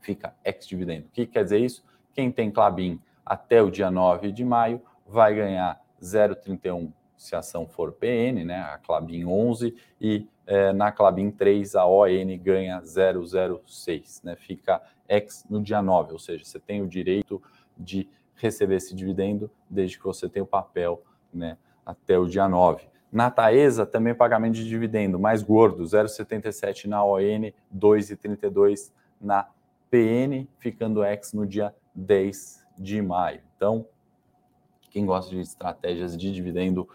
fica 0.00 0.34
ex 0.44 0.66
dividendo. 0.66 1.06
O 1.06 1.10
que 1.10 1.26
quer 1.26 1.44
dizer 1.44 1.58
isso? 1.58 1.82
Quem 2.12 2.30
tem 2.30 2.50
Clabin 2.50 3.00
até 3.24 3.62
o 3.62 3.70
dia 3.70 3.90
9 3.90 4.30
de 4.30 4.44
maio 4.44 4.82
vai 5.06 5.34
ganhar 5.34 5.80
0,31 6.02 6.92
se 7.16 7.34
a 7.34 7.38
ação 7.38 7.66
for 7.66 7.92
PN, 7.92 8.44
né, 8.44 8.60
a 8.60 8.78
Clabin 8.78 9.24
11, 9.24 9.74
e 10.00 10.28
é, 10.46 10.72
na 10.72 10.92
Clabin 10.92 11.30
3 11.30 11.74
a 11.74 11.86
ON 11.86 12.06
ganha 12.42 12.80
0,06, 12.82 14.22
né, 14.22 14.36
fica 14.36 14.82
ex 15.08 15.44
no 15.48 15.62
dia 15.62 15.80
9, 15.80 16.12
ou 16.12 16.18
seja, 16.18 16.44
você 16.44 16.58
tem 16.58 16.82
o 16.82 16.86
direito 16.86 17.40
de 17.76 18.08
receber 18.36 18.76
esse 18.76 18.94
dividendo 18.94 19.50
desde 19.70 19.98
que 19.98 20.04
você 20.04 20.28
tenha 20.28 20.42
o 20.42 20.46
papel 20.46 21.02
né, 21.32 21.56
até 21.84 22.18
o 22.18 22.26
dia 22.26 22.48
9. 22.48 22.86
Na 23.10 23.30
Taesa, 23.30 23.86
também 23.86 24.12
pagamento 24.12 24.54
de 24.54 24.68
dividendo 24.68 25.18
mais 25.18 25.42
gordo, 25.42 25.84
0,77 25.84 26.86
na 26.86 27.04
ON, 27.04 27.18
2,32 27.74 28.92
na 29.20 29.48
PN, 29.88 30.48
ficando 30.58 31.04
ex 31.04 31.32
no 31.32 31.46
dia 31.46 31.72
10 31.94 32.66
de 32.76 33.00
maio. 33.00 33.40
Então, 33.56 33.86
quem 34.94 35.04
gosta 35.04 35.28
de 35.28 35.40
estratégias 35.40 36.16
de 36.16 36.32
dividendo, 36.32 36.88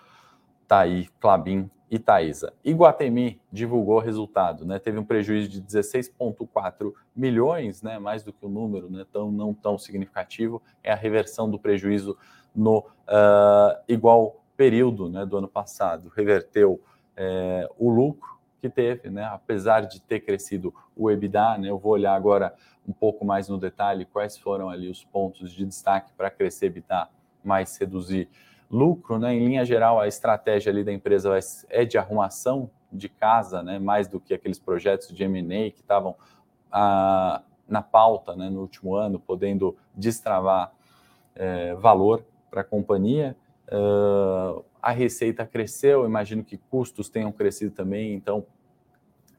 tá 0.66 0.80
aí, 0.80 1.10
Clabin 1.20 1.70
e 1.92 2.00
Taesa. 2.00 2.54
Iguatemi 2.64 3.42
divulgou 3.52 4.00
resultado, 4.00 4.66
né? 4.66 4.80
Teve 4.80 4.98
um 4.98 5.04
prejuízo 5.04 5.50
de 5.50 5.62
16,4 5.62 6.94
milhões, 7.14 7.82
né? 7.82 8.00
Mais 8.00 8.24
do 8.24 8.32
que 8.32 8.46
o 8.46 8.48
número, 8.48 8.90
né? 8.90 9.06
Tão, 9.12 9.30
não 9.30 9.54
tão 9.54 9.78
significativo. 9.78 10.62
É 10.82 10.94
a 10.94 10.96
reversão 10.96 11.52
do 11.52 11.60
prejuízo 11.60 12.18
no 12.56 12.78
uh, 12.80 13.78
igual 13.86 14.42
período 14.56 15.10
né, 15.10 15.26
do 15.26 15.36
ano 15.36 15.50
passado. 15.50 16.10
Reverteu 16.16 16.82
é, 17.18 17.70
o 17.78 17.90
lucro 17.90 18.40
que 18.62 18.70
teve, 18.70 19.10
né? 19.10 19.26
Apesar 19.26 19.82
de 19.82 20.02
ter 20.02 20.22
crescido 20.22 20.74
o 20.96 21.12
EBITDA, 21.12 21.58
né? 21.58 21.70
Eu 21.70 21.78
vou 21.78 21.92
olhar 21.92 22.16
agora 22.16 22.56
um 22.88 22.94
pouco 22.94 23.26
mais 23.26 23.50
no 23.50 23.58
detalhe 23.58 24.06
quais 24.06 24.38
foram 24.38 24.70
ali 24.70 24.90
os 24.90 25.04
pontos 25.04 25.52
de 25.52 25.66
destaque 25.66 26.14
para 26.14 26.30
crescer 26.30 26.68
EBITDA 26.68 27.10
mais 27.44 27.78
reduzir 27.78 28.30
lucro, 28.70 29.18
né? 29.18 29.34
Em 29.34 29.46
linha 29.46 29.66
geral, 29.66 30.00
a 30.00 30.08
estratégia 30.08 30.72
ali 30.72 30.84
da 30.84 30.92
empresa 30.92 31.38
é 31.70 31.86
de 31.86 31.98
arrumação 31.98 32.70
de 32.92 33.10
casa, 33.10 33.64
né? 33.64 33.80
Mais 33.80 34.08
do 34.08 34.20
que 34.20 34.34
aqueles 34.34 34.60
projetos 34.60 35.14
de 35.14 35.24
M&A 35.24 35.72
que 35.72 35.82
estavam 35.82 36.16
ah, 36.72 37.42
na 37.68 37.82
pauta, 37.82 38.36
né? 38.36 38.50
No 38.50 38.62
último 38.62 38.96
ano, 38.96 39.20
podendo 39.20 39.76
destravar 39.96 40.72
é, 41.36 41.74
valor 41.76 42.24
para 42.50 42.62
a 42.62 42.64
companhia. 42.64 43.36
Uh, 43.72 44.64
a 44.82 44.92
receita 44.92 45.46
cresceu, 45.46 46.06
imagino 46.06 46.44
que 46.44 46.58
custos 46.58 47.10
tenham 47.10 47.32
crescido 47.32 47.72
também, 47.72 48.14
então 48.14 48.46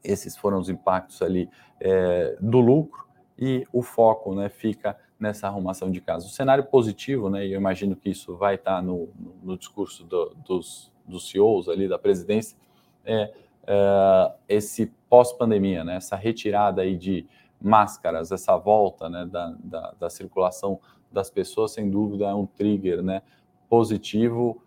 esses 0.03 0.37
foram 0.37 0.57
os 0.59 0.69
impactos 0.69 1.21
ali 1.21 1.49
é, 1.79 2.37
do 2.39 2.59
lucro 2.59 3.05
e 3.37 3.67
o 3.73 3.81
foco 3.81 4.33
né, 4.33 4.49
fica 4.49 4.97
nessa 5.21 5.47
arrumação 5.47 5.91
de 5.91 6.01
casos. 6.01 6.31
O 6.31 6.33
cenário 6.33 6.65
positivo, 6.65 7.29
né, 7.29 7.45
e 7.45 7.53
eu 7.53 7.59
imagino 7.59 7.95
que 7.95 8.09
isso 8.09 8.35
vai 8.35 8.55
estar 8.55 8.81
no, 8.81 9.07
no 9.43 9.55
discurso 9.55 10.03
do, 10.03 10.35
dos, 10.43 10.91
dos 11.05 11.29
CEOs 11.29 11.69
ali 11.69 11.87
da 11.87 11.99
presidência, 11.99 12.57
é, 13.05 13.31
é 13.67 14.31
esse 14.49 14.91
pós-pandemia, 15.07 15.83
né, 15.83 15.97
essa 15.97 16.15
retirada 16.15 16.81
aí 16.81 16.97
de 16.97 17.27
máscaras, 17.61 18.31
essa 18.31 18.57
volta 18.57 19.07
né, 19.07 19.23
da, 19.31 19.55
da, 19.63 19.93
da, 19.99 20.09
circulação 20.09 20.79
das 21.11 21.29
pessoas, 21.29 21.71
sem 21.73 21.87
dúvida 21.87 22.25
é 22.25 22.33
um 22.33 22.47
trigger 22.47 23.03
né, 23.03 23.21
positivo 23.69 24.59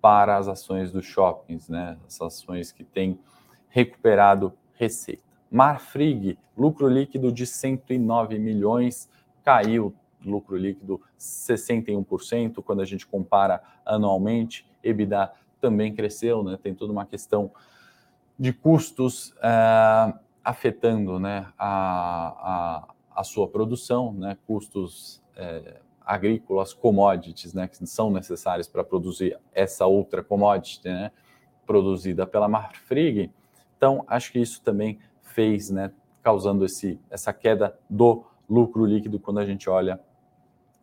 para 0.00 0.38
as 0.38 0.48
ações 0.48 0.90
dos 0.90 1.04
shoppings, 1.04 1.68
né, 1.68 1.98
as 2.06 2.18
ações 2.22 2.72
que 2.72 2.82
têm 2.82 3.18
recuperado 3.68 4.54
receita. 4.72 5.22
Marfrig, 5.50 6.38
lucro 6.56 6.88
líquido 6.88 7.30
de 7.30 7.46
109 7.46 8.38
milhões, 8.38 9.10
caiu 9.48 9.94
lucro 10.22 10.58
líquido 10.58 11.00
61% 11.18 12.62
quando 12.62 12.82
a 12.82 12.84
gente 12.84 13.06
compara 13.06 13.62
anualmente. 13.82 14.68
EBITDA 14.84 15.32
também 15.58 15.94
cresceu, 15.94 16.44
né? 16.44 16.58
Tem 16.62 16.74
toda 16.74 16.92
uma 16.92 17.06
questão 17.06 17.50
de 18.38 18.52
custos 18.52 19.30
uh, 19.38 20.18
afetando, 20.44 21.18
né, 21.18 21.46
a, 21.58 22.84
a, 23.16 23.20
a, 23.20 23.24
sua 23.24 23.48
produção, 23.48 24.12
né? 24.12 24.36
Custos 24.46 25.22
uh, 25.34 25.80
agrícolas, 26.04 26.74
commodities, 26.74 27.54
né, 27.54 27.66
que 27.66 27.86
são 27.86 28.10
necessários 28.10 28.68
para 28.68 28.84
produzir 28.84 29.38
essa 29.54 29.86
outra 29.86 30.22
commodity, 30.22 30.88
né, 30.88 31.10
produzida 31.66 32.26
pela 32.26 32.48
Marfrig. 32.48 33.30
Então, 33.76 34.04
acho 34.08 34.32
que 34.32 34.38
isso 34.38 34.62
também 34.62 34.98
fez, 35.22 35.70
né, 35.70 35.90
causando 36.22 36.64
esse, 36.64 36.98
essa 37.10 37.30
queda 37.32 37.78
do 37.90 38.24
lucro 38.48 38.84
líquido 38.84 39.18
quando 39.18 39.38
a 39.38 39.44
gente 39.44 39.68
olha 39.68 40.00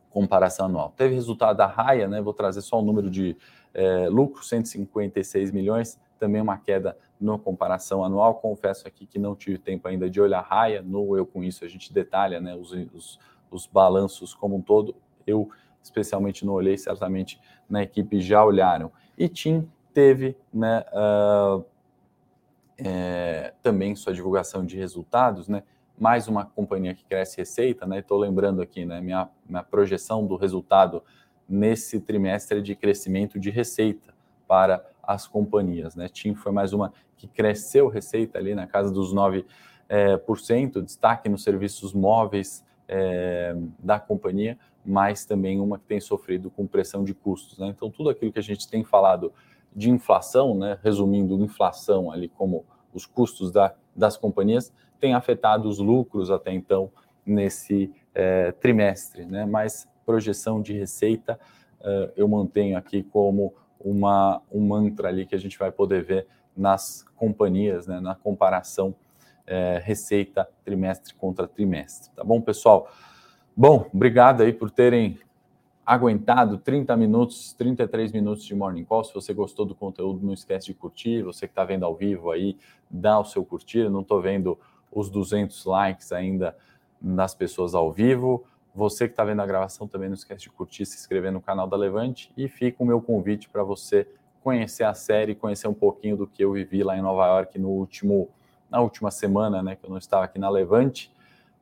comparação 0.10 0.68
anual. 0.68 0.94
Teve 0.96 1.14
resultado 1.14 1.58
da 1.58 1.66
Raia, 1.66 2.08
né? 2.08 2.22
Vou 2.22 2.34
trazer 2.34 2.62
só 2.62 2.80
o 2.80 2.82
número 2.82 3.10
de 3.10 3.36
é, 3.74 4.08
lucro, 4.08 4.44
156 4.44 5.52
milhões, 5.52 6.00
também 6.18 6.42
uma 6.42 6.58
queda 6.58 6.98
na 7.20 7.38
comparação 7.38 8.04
anual. 8.04 8.36
Confesso 8.36 8.88
aqui 8.88 9.06
que 9.06 9.20
não 9.20 9.36
tive 9.36 9.58
tempo 9.58 9.88
ainda 9.88 10.10
de 10.10 10.22
olhar 10.22 10.40
a 10.40 10.42
Raia. 10.42 10.82
No 10.82 11.18
Eu 11.18 11.26
Com 11.26 11.44
Isso 11.44 11.66
a 11.66 11.68
gente 11.68 11.92
detalha 11.92 12.40
né, 12.40 12.56
os, 12.56 12.72
os, 12.94 13.20
os 13.52 13.68
balanços 13.68 14.34
como 14.34 14.56
um 14.56 14.62
todo. 14.62 14.96
Eu 15.28 15.50
especialmente 15.84 16.46
não 16.46 16.54
olhei, 16.54 16.78
certamente 16.78 17.40
na 17.70 17.84
equipe 17.84 18.22
já 18.22 18.44
olharam. 18.44 18.92
E 19.18 19.28
Tim 19.28 19.70
teve 19.94 20.38
né, 20.54 20.84
uh, 20.94 21.64
é, 22.78 23.54
também 23.62 23.96
sua 23.96 24.14
divulgação 24.14 24.66
de 24.66 24.78
resultados, 24.78 25.48
né? 25.48 25.64
Mais 25.98 26.28
uma 26.28 26.46
companhia 26.46 26.94
que 26.94 27.06
cresce 27.06 27.38
receita, 27.38 27.86
né? 27.86 28.00
Estou 28.00 28.18
lembrando 28.18 28.62
aqui, 28.62 28.86
né? 28.86 29.00
Minha, 29.00 29.30
minha 29.48 29.64
projeção 29.64 30.26
do 30.26 30.36
resultado 30.36 31.04
nesse 31.48 32.00
trimestre 32.00 32.62
de 32.62 32.76
crescimento 32.76 33.40
de 33.40 33.50
receita 33.50 34.14
para 34.48 34.86
as 35.02 35.28
companhias, 35.28 35.96
né? 35.96 36.10
TIM 36.10 36.36
foi 36.36 36.52
mais 36.52 36.74
uma 36.74 36.92
que 37.18 37.28
cresceu 37.28 37.88
receita 37.88 38.38
ali 38.38 38.54
na 38.54 38.68
casa 38.68 38.92
dos 38.92 39.14
9%, 39.14 39.46
é, 39.88 40.18
por 40.18 40.40
cento, 40.40 40.82
destaque 40.82 41.30
nos 41.30 41.44
serviços 41.44 41.94
móveis 41.94 42.66
é, 42.88 43.56
da 43.80 44.00
companhia, 44.00 44.58
mas 44.84 45.26
também 45.26 45.60
uma 45.60 45.78
que 45.78 45.86
tem 45.86 46.00
sofrido 46.00 46.50
com 46.50 46.66
pressão 46.66 47.04
de 47.04 47.14
custos, 47.14 47.58
né? 47.58 47.68
Então, 47.68 47.90
tudo 47.90 48.10
aquilo 48.10 48.32
que 48.32 48.40
a 48.40 48.44
gente 48.44 48.68
tem 48.68 48.84
falado 48.84 49.32
de 49.76 49.90
inflação, 49.90 50.56
né? 50.56 50.78
Resumindo, 50.84 51.42
inflação 51.44 52.12
ali 52.12 52.28
como 52.28 52.66
os 52.94 53.06
custos 53.06 53.52
da, 53.52 53.76
das 53.96 54.18
companhias, 54.18 54.74
tem 55.00 55.14
afetado 55.14 55.68
os 55.68 55.80
lucros 55.80 56.32
até 56.32 56.52
então 56.52 56.92
nesse 57.26 57.92
é, 58.14 58.52
trimestre, 58.52 59.26
né? 59.26 59.46
Mas 59.46 59.88
projeção 60.06 60.62
de 60.62 60.74
receita 60.74 61.40
uh, 61.82 62.12
eu 62.16 62.28
mantenho 62.28 62.78
aqui 62.78 63.02
como 63.02 63.54
uma, 63.80 64.42
um 64.52 64.62
mantra 64.68 65.10
ali 65.10 65.26
que 65.26 65.36
a 65.36 65.40
gente 65.40 65.58
vai 65.58 65.72
poder 65.72 66.04
ver 66.04 66.28
nas 66.56 67.04
companhias, 67.16 67.88
né? 67.88 68.00
Na 68.00 68.16
comparação 68.16 68.96
é, 69.48 69.82
receita 69.84 70.48
trimestre 70.64 71.14
contra 71.14 71.48
trimestre, 71.48 72.12
tá 72.16 72.24
bom, 72.24 72.42
pessoal? 72.42 72.90
Bom, 73.56 73.90
obrigado 73.94 74.42
aí 74.42 74.52
por 74.52 74.72
terem 74.72 75.20
aguentado 75.86 76.58
30 76.58 76.98
minutos, 76.98 77.54
33 77.54 78.12
minutos 78.12 78.44
de 78.44 78.56
Morning 78.56 78.84
Call. 78.84 79.04
Se 79.04 79.14
você 79.14 79.34
gostou 79.34 79.66
do 79.66 79.76
conteúdo, 79.76 80.26
não 80.26 80.34
esquece 80.34 80.66
de 80.66 80.74
curtir. 80.74 81.22
Você 81.22 81.48
que 81.48 81.52
está 81.52 81.64
vendo 81.64 81.86
ao 81.86 81.96
vivo 81.96 82.32
aí, 82.32 82.58
dá 82.90 83.20
o 83.20 83.24
seu 83.24 83.46
curtir. 83.46 83.88
não 83.88 84.02
estou 84.02 84.20
vendo 84.20 84.58
os 84.96 85.10
200 85.10 85.66
likes 85.66 86.12
ainda 86.14 86.58
das 87.00 87.36
pessoas 87.36 87.76
ao 87.76 87.92
vivo. 87.92 88.46
Você 88.74 89.08
que 89.08 89.14
está 89.14 89.24
vendo 89.24 89.42
a 89.42 89.46
gravação 89.46 89.88
também 89.88 90.08
não 90.08 90.16
esquece 90.16 90.44
de 90.44 90.50
curtir, 90.50 90.86
se 90.86 90.98
inscrever 90.98 91.32
no 91.32 91.42
canal 91.42 91.68
da 91.68 91.76
Levante 91.76 92.32
e 92.36 92.48
fica 92.48 92.82
o 92.82 92.86
meu 92.86 93.02
convite 93.02 93.50
para 93.50 93.62
você 93.62 94.08
conhecer 94.42 94.84
a 94.84 94.94
série, 94.94 95.36
conhecer 95.36 95.68
um 95.68 95.74
pouquinho 95.74 96.16
do 96.16 96.28
que 96.28 96.44
eu 96.44 96.54
vivi 96.54 96.84
lá 96.84 96.98
em 96.98 97.02
Nova 97.02 97.26
York 97.28 97.60
no 97.60 97.70
último, 97.70 98.30
na 98.70 98.80
última 98.80 99.12
semana, 99.12 99.62
né, 99.62 99.76
que 99.76 99.86
eu 99.86 99.90
não 99.90 99.98
estava 99.98 100.24
aqui 100.26 100.40
na 100.40 100.50
Levante, 100.50 101.12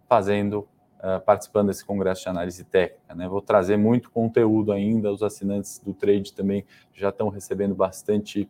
fazendo 0.07 0.67
uh, 0.99 1.19
participando 1.25 1.67
desse 1.67 1.85
congresso 1.85 2.23
de 2.23 2.29
análise 2.29 2.63
técnica. 2.63 3.15
Né? 3.15 3.27
Vou 3.27 3.41
trazer 3.41 3.77
muito 3.77 4.11
conteúdo 4.11 4.71
ainda, 4.71 5.11
os 5.11 5.23
assinantes 5.23 5.79
do 5.79 5.93
trade 5.93 6.33
também 6.33 6.65
já 6.93 7.09
estão 7.09 7.29
recebendo 7.29 7.73
bastante 7.73 8.49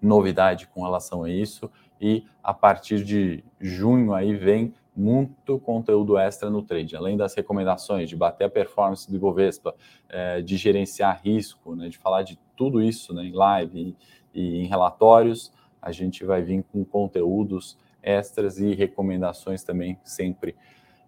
novidade 0.00 0.66
com 0.66 0.82
relação 0.82 1.24
a 1.24 1.30
isso 1.30 1.70
e 2.00 2.24
a 2.42 2.52
partir 2.52 3.04
de 3.04 3.44
junho 3.60 4.12
aí 4.12 4.34
vem 4.34 4.74
muito 4.94 5.58
conteúdo 5.58 6.18
extra 6.18 6.50
no 6.50 6.62
trade, 6.62 6.94
além 6.94 7.16
das 7.16 7.34
recomendações 7.34 8.08
de 8.08 8.16
bater 8.16 8.44
a 8.44 8.50
performance 8.50 9.08
do 9.10 9.16
Ibovespa, 9.16 9.74
é, 10.08 10.42
de 10.42 10.56
gerenciar 10.56 11.20
risco, 11.24 11.74
né, 11.74 11.88
de 11.88 11.96
falar 11.96 12.22
de 12.22 12.38
tudo 12.56 12.82
isso 12.82 13.14
né, 13.14 13.24
em 13.24 13.32
live 13.32 13.96
e, 14.34 14.40
e 14.40 14.62
em 14.62 14.66
relatórios, 14.66 15.52
a 15.80 15.90
gente 15.90 16.24
vai 16.24 16.42
vir 16.42 16.64
com 16.70 16.84
conteúdos 16.84 17.78
extras 18.02 18.58
e 18.58 18.74
recomendações 18.74 19.62
também 19.62 19.98
sempre 20.04 20.54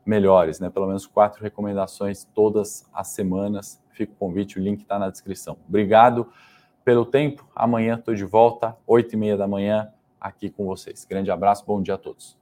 melhores, 0.04 0.60
né? 0.60 0.68
Pelo 0.68 0.86
menos 0.86 1.06
quatro 1.06 1.42
recomendações 1.42 2.24
todas 2.34 2.88
as 2.92 3.08
semanas. 3.08 3.82
Fica 3.90 4.12
o 4.12 4.16
convite, 4.16 4.58
o 4.58 4.62
link 4.62 4.82
está 4.82 4.98
na 4.98 5.08
descrição. 5.08 5.56
Obrigado 5.68 6.28
pelo 6.84 7.06
tempo. 7.06 7.48
Amanhã 7.54 7.94
estou 7.94 8.14
de 8.14 8.24
volta, 8.24 8.76
oito 8.86 9.14
e 9.14 9.16
meia 9.16 9.36
da 9.36 9.46
manhã, 9.46 9.90
aqui 10.24 10.48
com 10.48 10.64
vocês. 10.64 11.04
Grande 11.04 11.30
abraço, 11.30 11.66
bom 11.66 11.82
dia 11.82 11.94
a 11.94 11.98
todos. 11.98 12.34